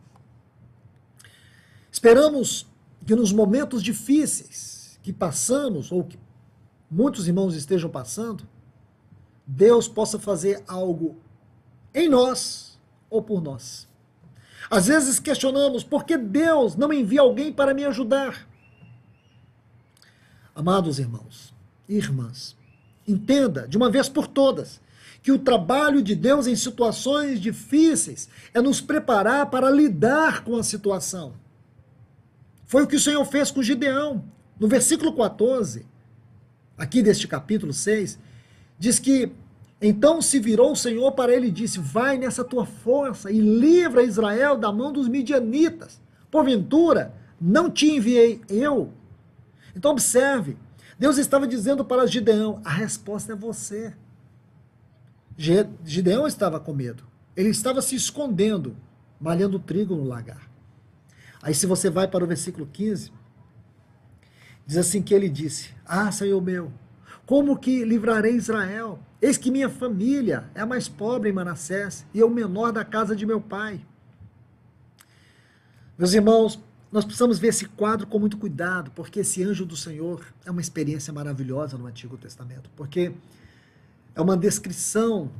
[1.92, 2.66] Esperamos
[3.04, 6.18] que nos momentos difíceis que passamos, ou que
[6.90, 8.48] muitos irmãos estejam passando,
[9.46, 11.14] Deus possa fazer algo
[11.94, 13.86] em nós ou por nós.
[14.70, 18.47] Às vezes questionamos por que Deus não envia alguém para me ajudar.
[20.58, 21.56] Amados irmãos
[21.88, 22.56] irmãs,
[23.06, 24.80] entenda de uma vez por todas
[25.22, 30.62] que o trabalho de Deus em situações difíceis é nos preparar para lidar com a
[30.62, 31.32] situação.
[32.66, 34.24] Foi o que o Senhor fez com Gideão.
[34.60, 35.86] No versículo 14,
[36.76, 38.18] aqui deste capítulo 6,
[38.78, 39.32] diz que
[39.80, 44.02] então se virou o Senhor para ele e disse: Vai nessa tua força e livra
[44.02, 46.00] Israel da mão dos midianitas.
[46.30, 48.92] Porventura, não te enviei eu
[49.74, 50.56] então observe,
[50.98, 53.94] Deus estava dizendo para Gideão: a resposta é você.
[55.84, 57.04] Gideão estava com medo.
[57.36, 58.76] Ele estava se escondendo,
[59.20, 60.50] malhando trigo no lagar.
[61.40, 63.12] Aí, se você vai para o versículo 15,
[64.66, 66.72] diz assim que ele disse: Ah, Senhor meu,
[67.24, 68.98] como que livrarei Israel?
[69.22, 72.84] Eis que minha família é a mais pobre em Manassés e eu o menor da
[72.84, 73.84] casa de meu pai.
[75.96, 76.58] Meus irmãos,
[76.90, 80.60] nós precisamos ver esse quadro com muito cuidado, porque esse anjo do Senhor é uma
[80.60, 83.12] experiência maravilhosa no Antigo Testamento, porque
[84.14, 85.30] é uma descrição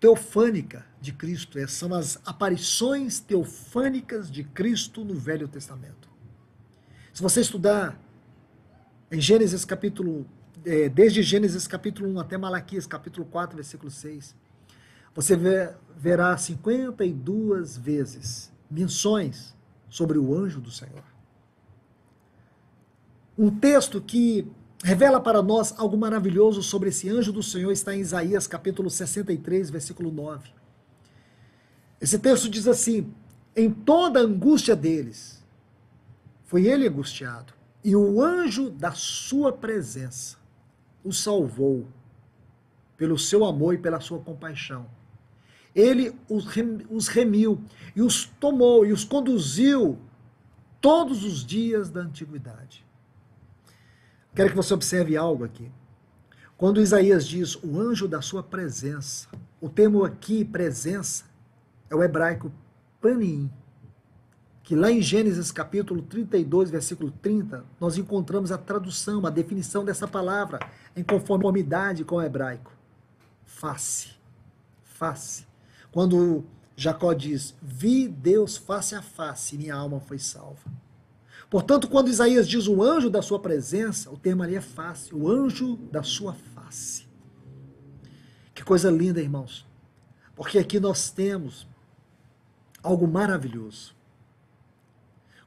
[0.00, 6.08] teofânica de Cristo, é, são as aparições teofânicas de Cristo no Velho Testamento.
[7.12, 8.00] Se você estudar
[9.10, 10.26] em Gênesis capítulo,
[10.64, 14.34] é, desde Gênesis capítulo 1 até Malaquias capítulo 4, versículo 6,
[15.14, 15.36] você
[15.96, 19.56] verá 52 vezes menções
[19.88, 21.04] sobre o anjo do Senhor.
[23.36, 24.50] Um texto que
[24.82, 29.70] revela para nós algo maravilhoso sobre esse anjo do Senhor está em Isaías capítulo 63,
[29.70, 30.50] versículo 9.
[32.00, 33.12] Esse texto diz assim:
[33.54, 35.44] Em toda a angústia deles,
[36.44, 37.52] foi ele angustiado,
[37.84, 40.36] e o anjo da sua presença
[41.04, 41.86] o salvou
[42.96, 44.86] pelo seu amor e pela sua compaixão
[45.74, 47.60] ele os remiu
[47.94, 49.98] e os tomou e os conduziu
[50.80, 52.84] todos os dias da antiguidade.
[54.34, 55.70] Quero que você observe algo aqui.
[56.56, 59.28] Quando Isaías diz o anjo da sua presença,
[59.60, 61.24] o termo aqui, presença,
[61.90, 62.52] é o hebraico
[63.00, 63.50] panim,
[64.62, 70.06] que lá em Gênesis capítulo 32, versículo 30, nós encontramos a tradução, a definição dessa
[70.06, 70.58] palavra
[70.94, 72.70] em conformidade com o hebraico.
[73.46, 74.10] Face.
[74.84, 75.47] Face.
[75.90, 76.44] Quando
[76.76, 80.70] Jacó diz: Vi Deus face a face, minha alma foi salva.
[81.50, 85.28] Portanto, quando Isaías diz o anjo da sua presença, o termo ali é face, o
[85.28, 87.06] anjo da sua face.
[88.54, 89.66] Que coisa linda, irmãos.
[90.36, 91.66] Porque aqui nós temos
[92.82, 93.96] algo maravilhoso.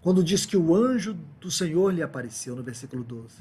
[0.02, 3.36] Quando diz que o anjo do Senhor lhe apareceu, no versículo 12.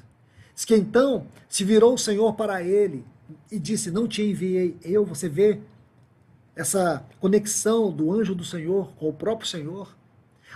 [0.55, 3.07] Diz que então se virou o Senhor para ele
[3.51, 5.05] e disse: Não te enviei eu.
[5.07, 5.61] Você vê
[6.55, 9.95] essa conexão do anjo do Senhor com o próprio Senhor.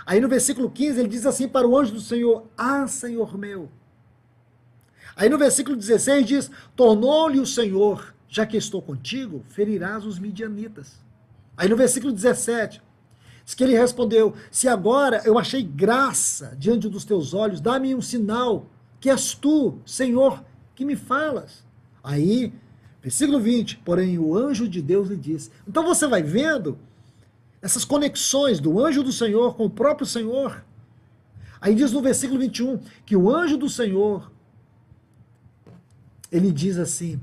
[0.04, 3.68] Aí no versículo 15 ele diz assim para o anjo do Senhor: Ah, Senhor meu.
[5.16, 11.02] Aí no versículo 16 diz: Tornou-lhe o Senhor, já que estou contigo, ferirás os midianitas.
[11.56, 12.82] Aí no versículo 17
[13.44, 18.02] diz que ele respondeu: Se agora eu achei graça diante dos teus olhos, dá-me um
[18.02, 18.66] sinal
[19.00, 21.64] que és tu, Senhor, que me falas.
[22.02, 22.52] Aí
[23.04, 25.50] Versículo 20, porém o anjo de Deus lhe disse.
[25.68, 26.78] Então você vai vendo
[27.60, 30.64] essas conexões do anjo do Senhor com o próprio Senhor.
[31.60, 34.32] Aí diz no versículo 21 que o anjo do Senhor,
[36.32, 37.20] ele diz assim: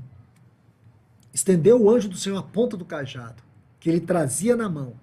[1.34, 3.42] estendeu o anjo do Senhor a ponta do cajado,
[3.80, 4.94] que ele trazia na mão,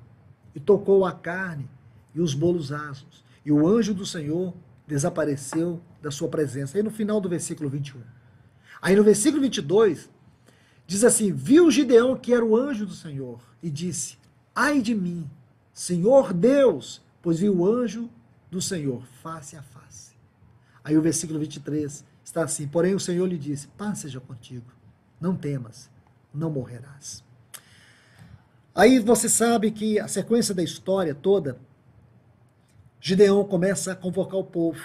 [0.55, 1.69] e tocou a carne
[2.15, 3.21] e os bolos asmos.
[3.45, 4.53] E o anjo do Senhor
[4.87, 6.77] desapareceu da sua presença.
[6.77, 7.99] Aí no final do versículo 21.
[8.81, 10.09] Aí no versículo 22,
[10.89, 14.17] Diz assim: Viu Gideão que era o anjo do Senhor e disse:
[14.55, 15.29] Ai de mim,
[15.71, 18.09] Senhor Deus, pois vi o anjo
[18.49, 20.13] do Senhor face a face.
[20.83, 24.65] Aí o versículo 23 está assim: Porém o Senhor lhe disse: Paz seja contigo,
[25.21, 25.91] não temas,
[26.33, 27.23] não morrerás.
[28.73, 31.59] Aí você sabe que a sequência da história toda,
[32.99, 34.81] Gideão começa a convocar o povo,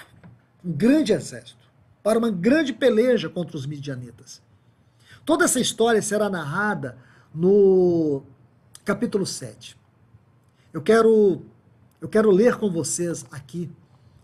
[0.62, 1.66] um grande exército,
[2.02, 4.43] para uma grande peleja contra os midianitas.
[5.24, 6.98] Toda essa história será narrada
[7.34, 8.22] no
[8.84, 9.76] capítulo 7.
[10.72, 11.42] Eu quero
[12.00, 13.70] eu quero ler com vocês aqui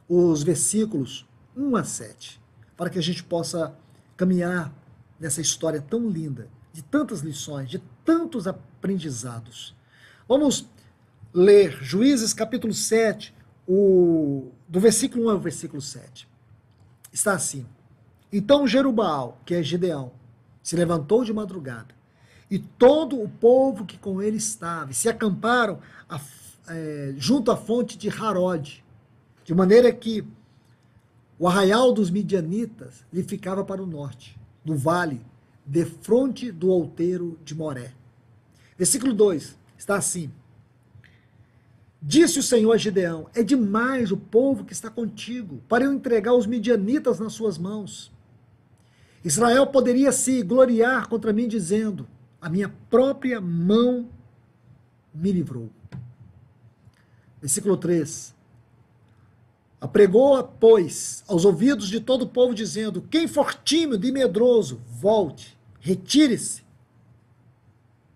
[0.06, 1.26] os versículos
[1.56, 2.38] 1 a 7,
[2.76, 3.74] para que a gente possa
[4.16, 4.70] caminhar
[5.18, 9.74] nessa história tão linda, de tantas lições, de tantos aprendizados.
[10.28, 10.68] Vamos
[11.32, 13.34] ler Juízes capítulo 7,
[13.66, 16.28] o, do versículo 1 ao versículo 7.
[17.10, 17.66] Está assim:
[18.30, 20.12] Então Jerubaal, que é Gideão,
[20.62, 21.94] se levantou de madrugada,
[22.50, 26.20] e todo o povo que com ele estava, se acamparam a,
[26.68, 28.82] é, junto à fonte de Harod,
[29.44, 30.26] de maneira que
[31.38, 35.24] o arraial dos midianitas lhe ficava para o norte, no vale,
[35.64, 37.92] de fronte do outeiro de Moré.
[38.76, 40.30] Versículo 2 está assim:
[42.02, 46.34] Disse o Senhor a Gideão: É demais o povo que está contigo, para eu entregar
[46.34, 48.10] os midianitas nas suas mãos.
[49.24, 52.08] Israel poderia se gloriar contra mim, dizendo:
[52.40, 54.08] A minha própria mão
[55.12, 55.70] me livrou.
[57.40, 58.34] Versículo 3.
[59.80, 65.58] Apregou-a, pois, aos ouvidos de todo o povo, dizendo: Quem for tímido e medroso, volte,
[65.80, 66.62] retire-se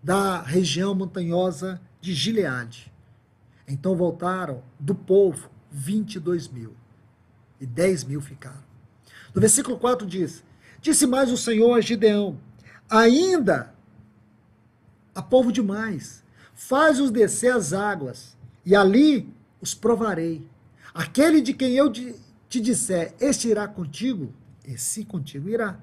[0.03, 2.93] da região montanhosa de Gileade.
[3.67, 6.75] Então voltaram do povo 22 mil,
[7.59, 8.63] e 10 mil ficaram.
[9.33, 10.43] No versículo 4 diz:
[10.85, 12.37] Disse mais o Senhor a Gideão:
[12.87, 13.73] Ainda
[15.15, 16.23] há povo demais,
[16.53, 19.27] faz-os descer as águas, e ali
[19.59, 20.47] os provarei.
[20.93, 24.31] Aquele de quem eu te disser, este irá contigo,
[24.63, 25.79] esse contigo irá.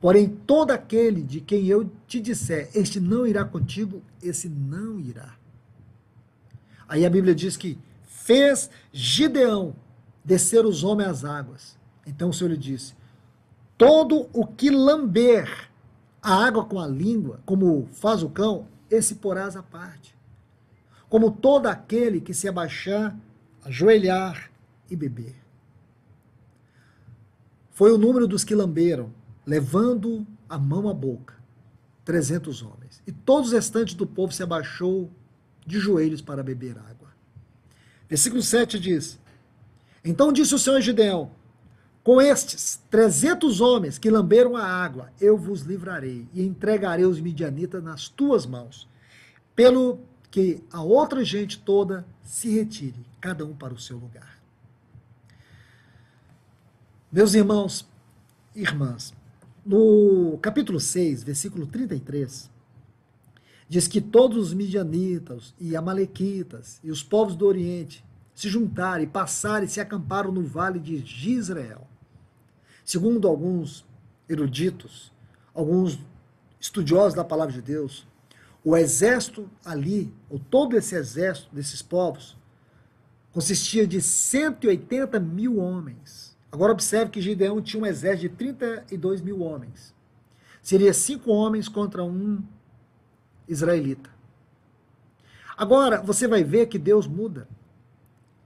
[0.00, 5.36] Porém, todo aquele de quem eu te disser, este não irá contigo, esse não irá.
[6.88, 9.76] Aí a Bíblia diz que fez Gideão
[10.24, 11.78] descer os homens às águas.
[12.06, 12.98] Então o Senhor lhe disse:
[13.80, 15.70] Todo o que lamber
[16.20, 20.14] a água com a língua, como faz o cão, esse porás à parte.
[21.08, 23.18] Como todo aquele que se abaixar,
[23.64, 24.50] ajoelhar
[24.90, 25.34] e beber.
[27.70, 29.14] Foi o número dos que lamberam,
[29.46, 31.36] levando a mão à boca,
[32.04, 33.02] trezentos homens.
[33.06, 35.10] E todos os restantes do povo se abaixou
[35.66, 37.08] de joelhos para beber água.
[38.06, 39.18] Versículo 7 diz:
[40.04, 41.30] Então disse o Senhor Gideão:
[42.02, 47.82] com estes trezentos homens que lamberam a água, eu vos livrarei e entregarei os midianitas
[47.82, 48.88] nas tuas mãos,
[49.54, 54.38] pelo que a outra gente toda se retire, cada um para o seu lugar.
[57.12, 57.86] Meus irmãos
[58.54, 59.14] irmãs,
[59.64, 62.50] no capítulo 6, versículo 33,
[63.68, 68.04] diz que todos os midianitas e amalequitas e os povos do Oriente
[68.40, 71.86] se juntaram e passaram e se acamparam no vale de Gisrael.
[72.82, 73.84] Segundo alguns
[74.26, 75.12] eruditos,
[75.52, 75.98] alguns
[76.58, 78.08] estudiosos da palavra de Deus,
[78.64, 82.34] o exército ali, ou todo esse exército desses povos,
[83.30, 86.34] consistia de 180 mil homens.
[86.50, 89.94] Agora observe que Gideão tinha um exército de 32 mil homens.
[90.62, 92.42] Seria cinco homens contra um
[93.46, 94.08] israelita.
[95.58, 97.46] Agora, você vai ver que Deus muda.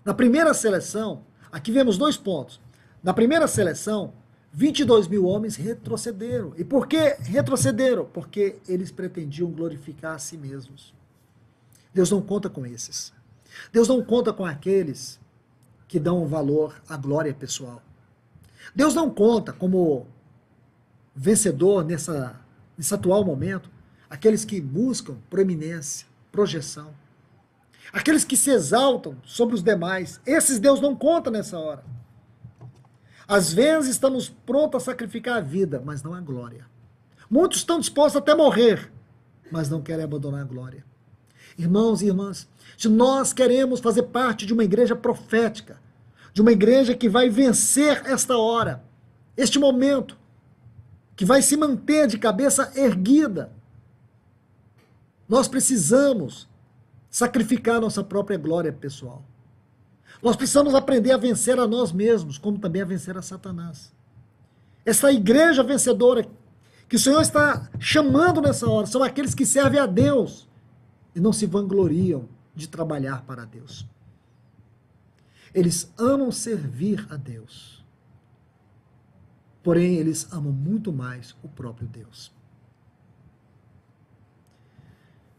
[0.05, 2.61] Na primeira seleção, aqui vemos dois pontos.
[3.03, 4.13] Na primeira seleção,
[4.53, 6.53] 22 mil homens retrocederam.
[6.57, 8.05] E por que retrocederam?
[8.05, 10.95] Porque eles pretendiam glorificar a si mesmos.
[11.93, 13.13] Deus não conta com esses.
[13.73, 15.19] Deus não conta com aqueles
[15.87, 17.83] que dão valor à glória pessoal.
[18.75, 20.07] Deus não conta como
[21.15, 22.41] vencedor nessa,
[22.77, 23.71] nesse atual momento
[24.09, 26.95] aqueles que buscam proeminência, projeção.
[27.93, 30.21] Aqueles que se exaltam sobre os demais.
[30.27, 31.85] Esses Deus não conta nessa hora.
[33.27, 36.67] Às vezes estamos prontos a sacrificar a vida, mas não a glória.
[37.31, 38.93] Muitos estão dispostos até morrer,
[39.51, 40.85] mas não querem abandonar a glória.
[41.57, 45.81] Irmãos e irmãs, se nós queremos fazer parte de uma igreja profética,
[46.33, 48.85] de uma igreja que vai vencer esta hora,
[49.37, 50.19] este momento,
[51.17, 53.53] que vai se manter de cabeça erguida,
[55.29, 56.49] nós precisamos
[57.15, 59.23] sacrificar nossa própria glória pessoal.
[60.23, 63.93] Nós precisamos aprender a vencer a nós mesmos, como também a vencer a Satanás.
[64.85, 66.27] Essa igreja vencedora
[66.89, 70.49] que o Senhor está chamando nessa hora são aqueles que servem a Deus
[71.15, 73.87] e não se vangloriam de trabalhar para Deus.
[75.55, 77.75] Eles amam servir a Deus
[79.65, 82.31] Porém, eles amam muito mais o próprio Deus.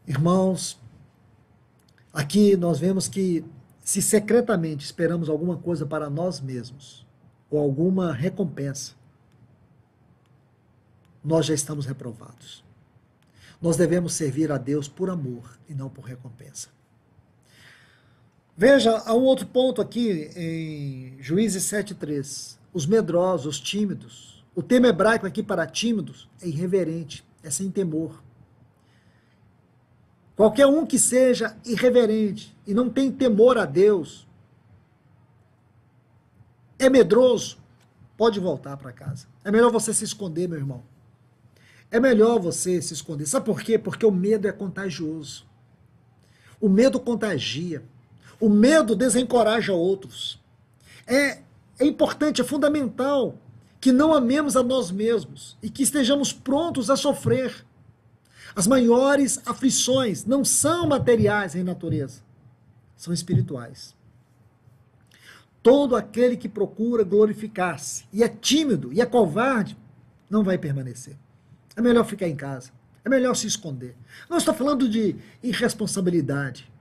[0.04, 0.76] Irmãos,
[2.16, 3.44] aqui nós vemos que
[3.84, 7.06] se secretamente esperamos alguma coisa para nós mesmos,
[7.50, 8.94] ou alguma recompensa,
[11.22, 12.64] nós já estamos reprovados.
[13.60, 16.68] Nós devemos servir a Deus por amor e não por recompensa.
[18.56, 22.56] Veja, há um outro ponto aqui em Juízes 7,3.
[22.72, 24.44] Os medrosos, os tímidos.
[24.54, 28.22] O termo hebraico aqui para tímidos é irreverente, é sem temor.
[30.36, 34.28] Qualquer um que seja irreverente e não tem temor a Deus,
[36.78, 37.56] é medroso,
[38.18, 39.26] pode voltar para casa.
[39.42, 40.82] É melhor você se esconder, meu irmão.
[41.90, 43.26] É melhor você se esconder.
[43.26, 43.78] Sabe por quê?
[43.78, 45.46] Porque o medo é contagioso.
[46.60, 47.82] O medo contagia.
[48.38, 50.38] O medo desencoraja outros.
[51.06, 51.38] É,
[51.78, 53.38] é importante, é fundamental
[53.80, 57.64] que não amemos a nós mesmos e que estejamos prontos a sofrer
[58.56, 62.22] as maiores aflições não são materiais em natureza,
[62.96, 63.94] são espirituais.
[65.62, 69.76] Todo aquele que procura glorificar-se e é tímido e é covarde,
[70.30, 71.16] não vai permanecer.
[71.76, 72.70] É melhor ficar em casa.
[73.04, 73.94] É melhor se esconder.
[74.28, 76.72] Não estou falando de irresponsabilidade.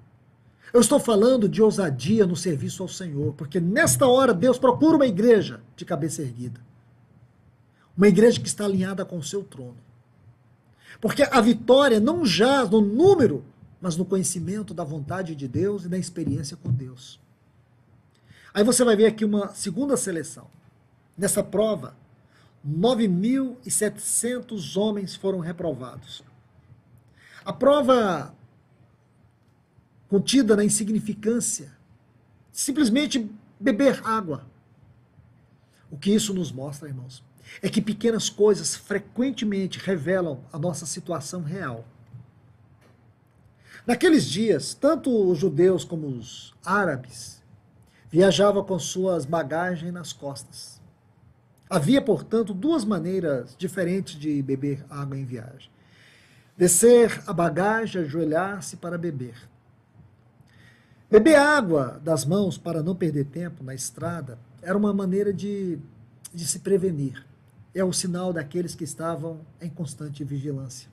[0.74, 5.06] Eu estou falando de ousadia no serviço ao Senhor, porque nesta hora Deus procura uma
[5.06, 6.60] igreja de cabeça erguida.
[7.98, 9.85] Uma igreja que está alinhada com o seu trono.
[11.00, 13.44] Porque a vitória não jaz no número,
[13.82, 17.20] mas no conhecimento da vontade de Deus e da experiência com Deus.
[18.54, 20.48] Aí você vai ver aqui uma segunda seleção.
[21.18, 21.96] Nessa prova,
[22.66, 26.24] 9.700 homens foram reprovados.
[27.44, 28.34] A prova
[30.08, 31.76] contida na insignificância,
[32.52, 33.30] simplesmente
[33.60, 34.46] beber água.
[35.92, 37.24] O que isso nos mostra, irmãos?
[37.62, 41.86] É que pequenas coisas frequentemente revelam a nossa situação real.
[43.86, 47.44] Naqueles dias, tanto os judeus como os árabes
[48.10, 50.82] viajavam com suas bagagens nas costas.
[51.70, 55.70] Havia, portanto, duas maneiras diferentes de beber água em viagem:
[56.58, 59.36] descer a bagagem, ajoelhar-se para beber.
[61.10, 65.78] Beber água das mãos para não perder tempo na estrada era uma maneira de,
[66.34, 67.24] de se prevenir
[67.76, 70.90] é o sinal daqueles que estavam em constante vigilância.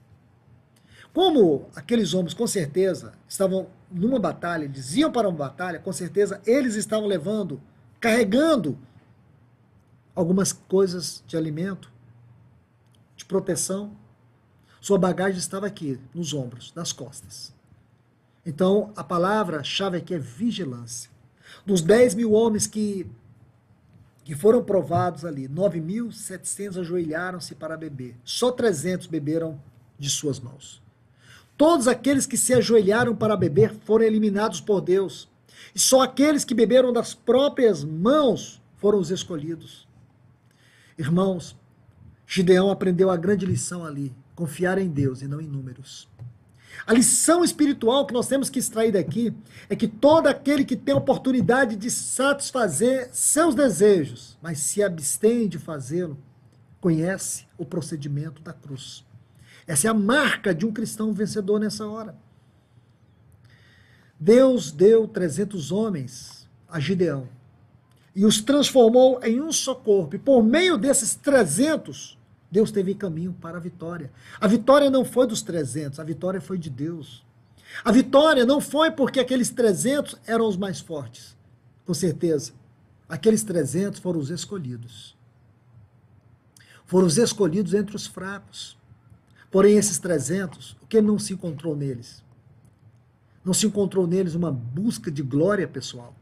[1.13, 6.41] Como aqueles homens, com certeza, estavam numa batalha, eles iam para uma batalha, com certeza
[6.45, 7.61] eles estavam levando,
[7.99, 8.77] carregando
[10.13, 11.91] algumas coisas de alimento,
[13.15, 13.95] de proteção.
[14.81, 17.53] Sua bagagem estava aqui, nos ombros, nas costas.
[18.45, 21.09] Então, a palavra-chave aqui é vigilância.
[21.65, 23.09] Dos 10 mil homens que
[24.23, 28.15] que foram provados ali, 9.700 ajoelharam-se para beber.
[28.23, 29.59] Só 300 beberam
[29.99, 30.81] de suas mãos.
[31.57, 35.29] Todos aqueles que se ajoelharam para beber foram eliminados por Deus.
[35.75, 39.87] E só aqueles que beberam das próprias mãos foram os escolhidos.
[40.97, 41.55] Irmãos,
[42.25, 46.09] Gideão aprendeu a grande lição ali: confiar em Deus e não em números.
[46.85, 49.33] A lição espiritual que nós temos que extrair daqui
[49.69, 55.57] é que todo aquele que tem oportunidade de satisfazer seus desejos, mas se abstém de
[55.57, 56.17] fazê-lo,
[56.81, 59.05] conhece o procedimento da cruz.
[59.65, 62.15] Essa é a marca de um cristão vencedor nessa hora.
[64.19, 67.27] Deus deu 300 homens a Gideão
[68.15, 70.15] e os transformou em um só corpo.
[70.15, 72.17] E por meio desses 300,
[72.53, 74.11] Deus teve caminho para a vitória.
[74.39, 77.25] A vitória não foi dos 300, a vitória foi de Deus.
[77.83, 81.35] A vitória não foi porque aqueles 300 eram os mais fortes.
[81.83, 82.53] Com certeza.
[83.09, 85.17] Aqueles 300 foram os escolhidos.
[86.85, 88.77] Foram os escolhidos entre os fracos.
[89.49, 92.23] Porém, esses 300, o que não se encontrou neles?
[93.43, 96.15] Não se encontrou neles uma busca de glória pessoal.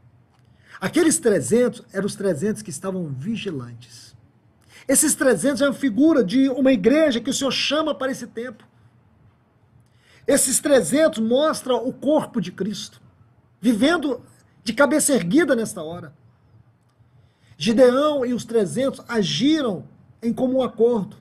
[0.80, 4.11] Aqueles 300 eram os 300 que estavam vigilantes.
[4.86, 8.64] Esses 300 é uma figura de uma igreja que o Senhor chama para esse tempo.
[10.26, 13.00] Esses 300 mostram o corpo de Cristo,
[13.60, 14.22] vivendo
[14.62, 16.14] de cabeça erguida nesta hora.
[17.56, 19.84] Gideão e os 300 agiram
[20.22, 21.16] em comum acordo.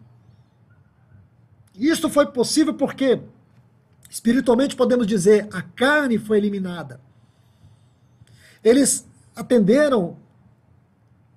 [1.76, 3.22] Isso foi possível porque,
[4.09, 6.99] espiritualmente, podemos dizer, a carne foi eliminada.
[8.64, 10.18] Eles atenderam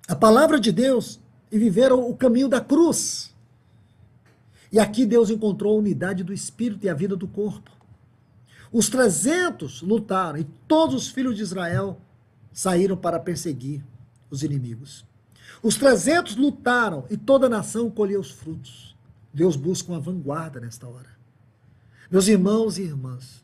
[0.07, 1.19] a palavra de Deus
[1.51, 3.33] e viveram o caminho da cruz.
[4.71, 7.71] E aqui Deus encontrou a unidade do espírito e a vida do corpo.
[8.71, 11.97] Os 300 lutaram e todos os filhos de Israel
[12.51, 13.83] saíram para perseguir
[14.29, 15.05] os inimigos.
[15.63, 18.95] Os 300 lutaram e toda a nação colheu os frutos.
[19.33, 21.15] Deus busca uma vanguarda nesta hora.
[22.09, 23.43] Meus irmãos e irmãs,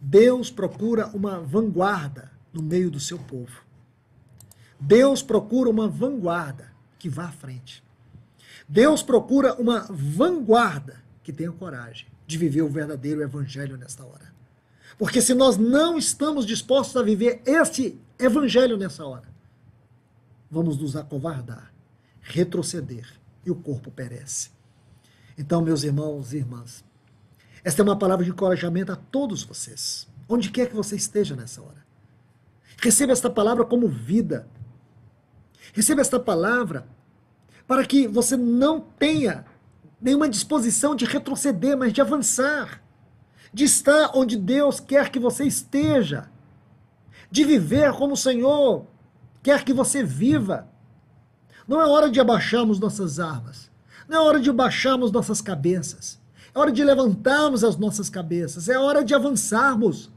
[0.00, 3.62] Deus procura uma vanguarda no meio do seu povo.
[4.78, 7.82] Deus procura uma vanguarda que vá à frente.
[8.68, 14.32] Deus procura uma vanguarda que tenha coragem de viver o verdadeiro evangelho nesta hora.
[14.98, 19.28] Porque se nós não estamos dispostos a viver este evangelho nessa hora,
[20.50, 21.72] vamos nos acovardar,
[22.20, 23.06] retroceder
[23.46, 24.50] e o corpo perece.
[25.36, 26.84] Então, meus irmãos e irmãs,
[27.62, 31.62] esta é uma palavra de encorajamento a todos vocês, onde quer que você esteja nessa
[31.62, 31.86] hora.
[32.78, 34.48] Receba esta palavra como vida.
[35.72, 36.86] Receba esta palavra
[37.66, 39.44] para que você não tenha
[40.00, 42.82] nenhuma disposição de retroceder, mas de avançar,
[43.52, 46.30] de estar onde Deus quer que você esteja,
[47.30, 48.86] de viver como o Senhor
[49.42, 50.68] quer que você viva.
[51.66, 53.70] Não é hora de abaixarmos nossas armas,
[54.08, 56.18] não é hora de baixarmos nossas cabeças,
[56.54, 60.10] é hora de levantarmos as nossas cabeças, é hora de avançarmos.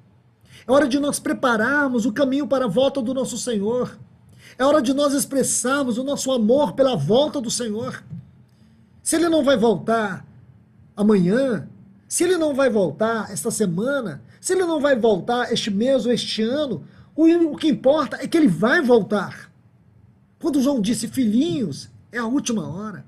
[0.68, 3.98] É hora de nós prepararmos o caminho para a volta do nosso Senhor.
[4.58, 8.04] É hora de nós expressarmos o nosso amor pela volta do Senhor.
[9.02, 10.26] Se ele não vai voltar
[10.96, 11.68] amanhã,
[12.08, 16.12] se ele não vai voltar esta semana, se ele não vai voltar este mês ou
[16.12, 16.84] este ano,
[17.16, 19.52] o, que importa é que ele vai voltar.
[20.40, 23.06] Quando João disse filhinhos, é a última hora.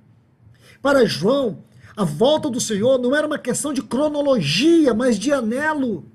[0.81, 1.59] Para João,
[1.95, 6.05] a volta do Senhor não era uma questão de cronologia, mas de anelo.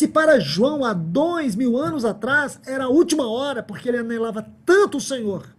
[0.00, 4.50] Se para João, há dois mil anos atrás, era a última hora, porque ele anelava
[4.64, 5.54] tanto o Senhor,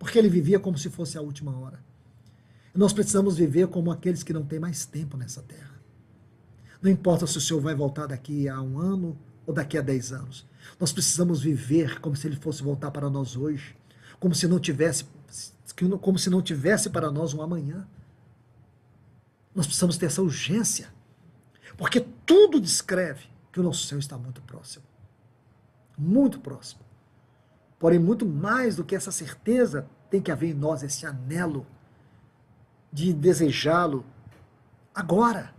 [0.00, 1.78] porque ele vivia como se fosse a última hora.
[2.74, 5.80] Nós precisamos viver como aqueles que não têm mais tempo nessa terra.
[6.82, 9.16] Não importa se o Senhor vai voltar daqui a um ano
[9.46, 10.44] ou daqui a dez anos.
[10.80, 13.76] Nós precisamos viver como se ele fosse voltar para nós hoje,
[14.18, 15.04] como se não tivesse,
[16.00, 17.86] como se não tivesse para nós um amanhã.
[19.54, 20.88] Nós precisamos ter essa urgência,
[21.76, 24.84] porque tudo descreve que o nosso céu está muito próximo.
[25.96, 26.82] Muito próximo.
[27.78, 31.66] Porém, muito mais do que essa certeza, tem que haver em nós esse anelo
[32.92, 34.04] de desejá-lo
[34.94, 35.54] agora.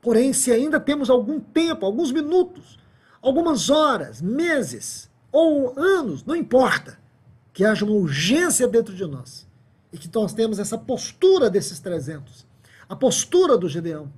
[0.00, 2.78] Porém, se ainda temos algum tempo, alguns minutos,
[3.20, 6.98] algumas horas, meses ou anos, não importa,
[7.52, 9.46] que haja uma urgência dentro de nós
[9.92, 12.46] e que nós temos essa postura desses 300,
[12.88, 14.12] a postura do Gedeão,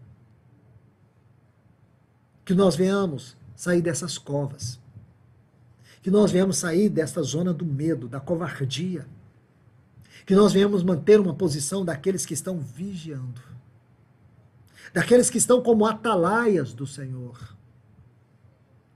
[2.51, 4.81] que nós venhamos sair dessas covas,
[6.03, 9.07] que nós venhamos sair desta zona do medo, da covardia,
[10.27, 13.41] que nós venhamos manter uma posição daqueles que estão vigiando,
[14.93, 17.57] daqueles que estão como atalaias do Senhor.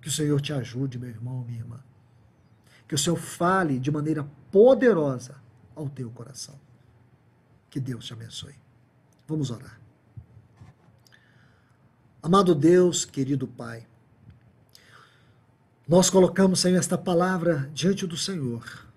[0.01, 1.79] Que o Senhor te ajude, meu irmão, minha irmã.
[2.89, 5.37] Que o Senhor fale de maneira poderosa
[5.77, 6.59] ao teu coração.
[7.71, 8.57] Que Deus te abençoe.
[9.29, 9.84] Vamos orar.
[12.25, 13.87] Amado Deus, querido Pai,
[15.87, 18.89] nós colocamos, Senhor, esta palavra diante do Senhor,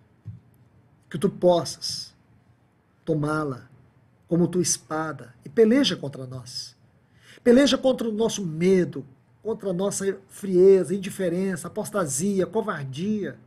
[1.10, 2.16] que tu possas
[3.04, 3.70] tomá-la
[4.30, 6.74] como tua espada e peleja contra nós.
[7.44, 9.06] Peleja contra o nosso medo,
[9.44, 13.38] contra a nossa frieza, indiferença, apostasia, covardia.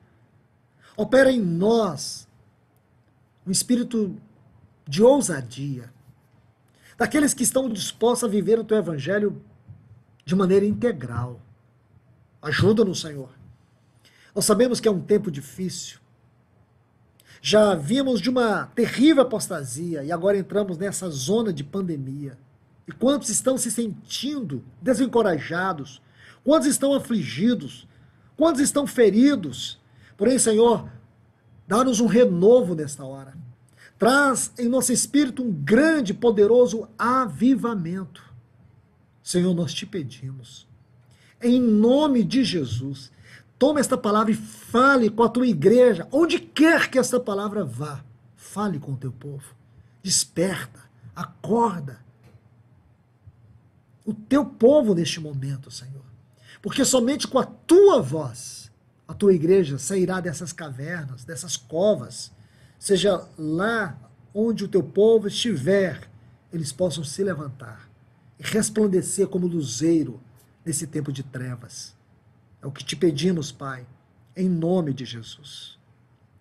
[0.95, 2.29] Opera em nós
[3.47, 4.15] um espírito
[4.87, 5.91] de ousadia,
[6.99, 9.43] daqueles que estão dispostos a viver o teu evangelho
[10.31, 11.41] de maneira integral.
[12.41, 13.31] Ajuda-nos, Senhor.
[14.33, 15.99] Nós sabemos que é um tempo difícil.
[17.43, 22.39] Já vimos de uma terrível apostasia e agora entramos nessa zona de pandemia.
[22.87, 26.01] E quantos estão se sentindo desencorajados?
[26.45, 27.89] Quantos estão afligidos?
[28.37, 29.81] Quantos estão feridos?
[30.17, 30.89] Porém, Senhor,
[31.67, 33.35] dá-nos um renovo nesta hora.
[33.99, 38.30] Traz em nosso espírito um grande, poderoso avivamento.
[39.31, 40.67] Senhor, nós te pedimos,
[41.41, 43.13] em nome de Jesus,
[43.57, 48.05] toma esta palavra e fale com a tua igreja, onde quer que esta palavra vá.
[48.35, 49.55] Fale com o teu povo.
[50.03, 50.81] Desperta,
[51.15, 52.01] acorda.
[54.05, 56.05] O teu povo neste momento, Senhor.
[56.61, 58.69] Porque somente com a tua voz
[59.07, 62.33] a tua igreja sairá dessas cavernas, dessas covas,
[62.81, 63.97] seja lá
[64.35, 66.11] onde o teu povo estiver,
[66.53, 67.90] eles possam se levantar
[68.41, 70.21] resplandecer como luzeiro
[70.65, 71.95] nesse tempo de trevas.
[72.63, 73.87] É o que te pedimos, Pai,
[74.37, 75.79] em nome de Jesus.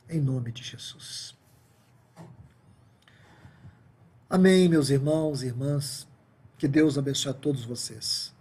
[0.09, 1.37] Em nome de Jesus.
[4.29, 6.07] Amém, meus irmãos e irmãs.
[6.57, 8.33] Que Deus abençoe a todos vocês.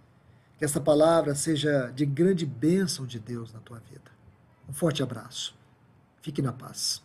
[0.57, 4.11] Que essa palavra seja de grande bênção de Deus na tua vida.
[4.67, 5.55] Um forte abraço.
[6.21, 7.01] Fique na paz.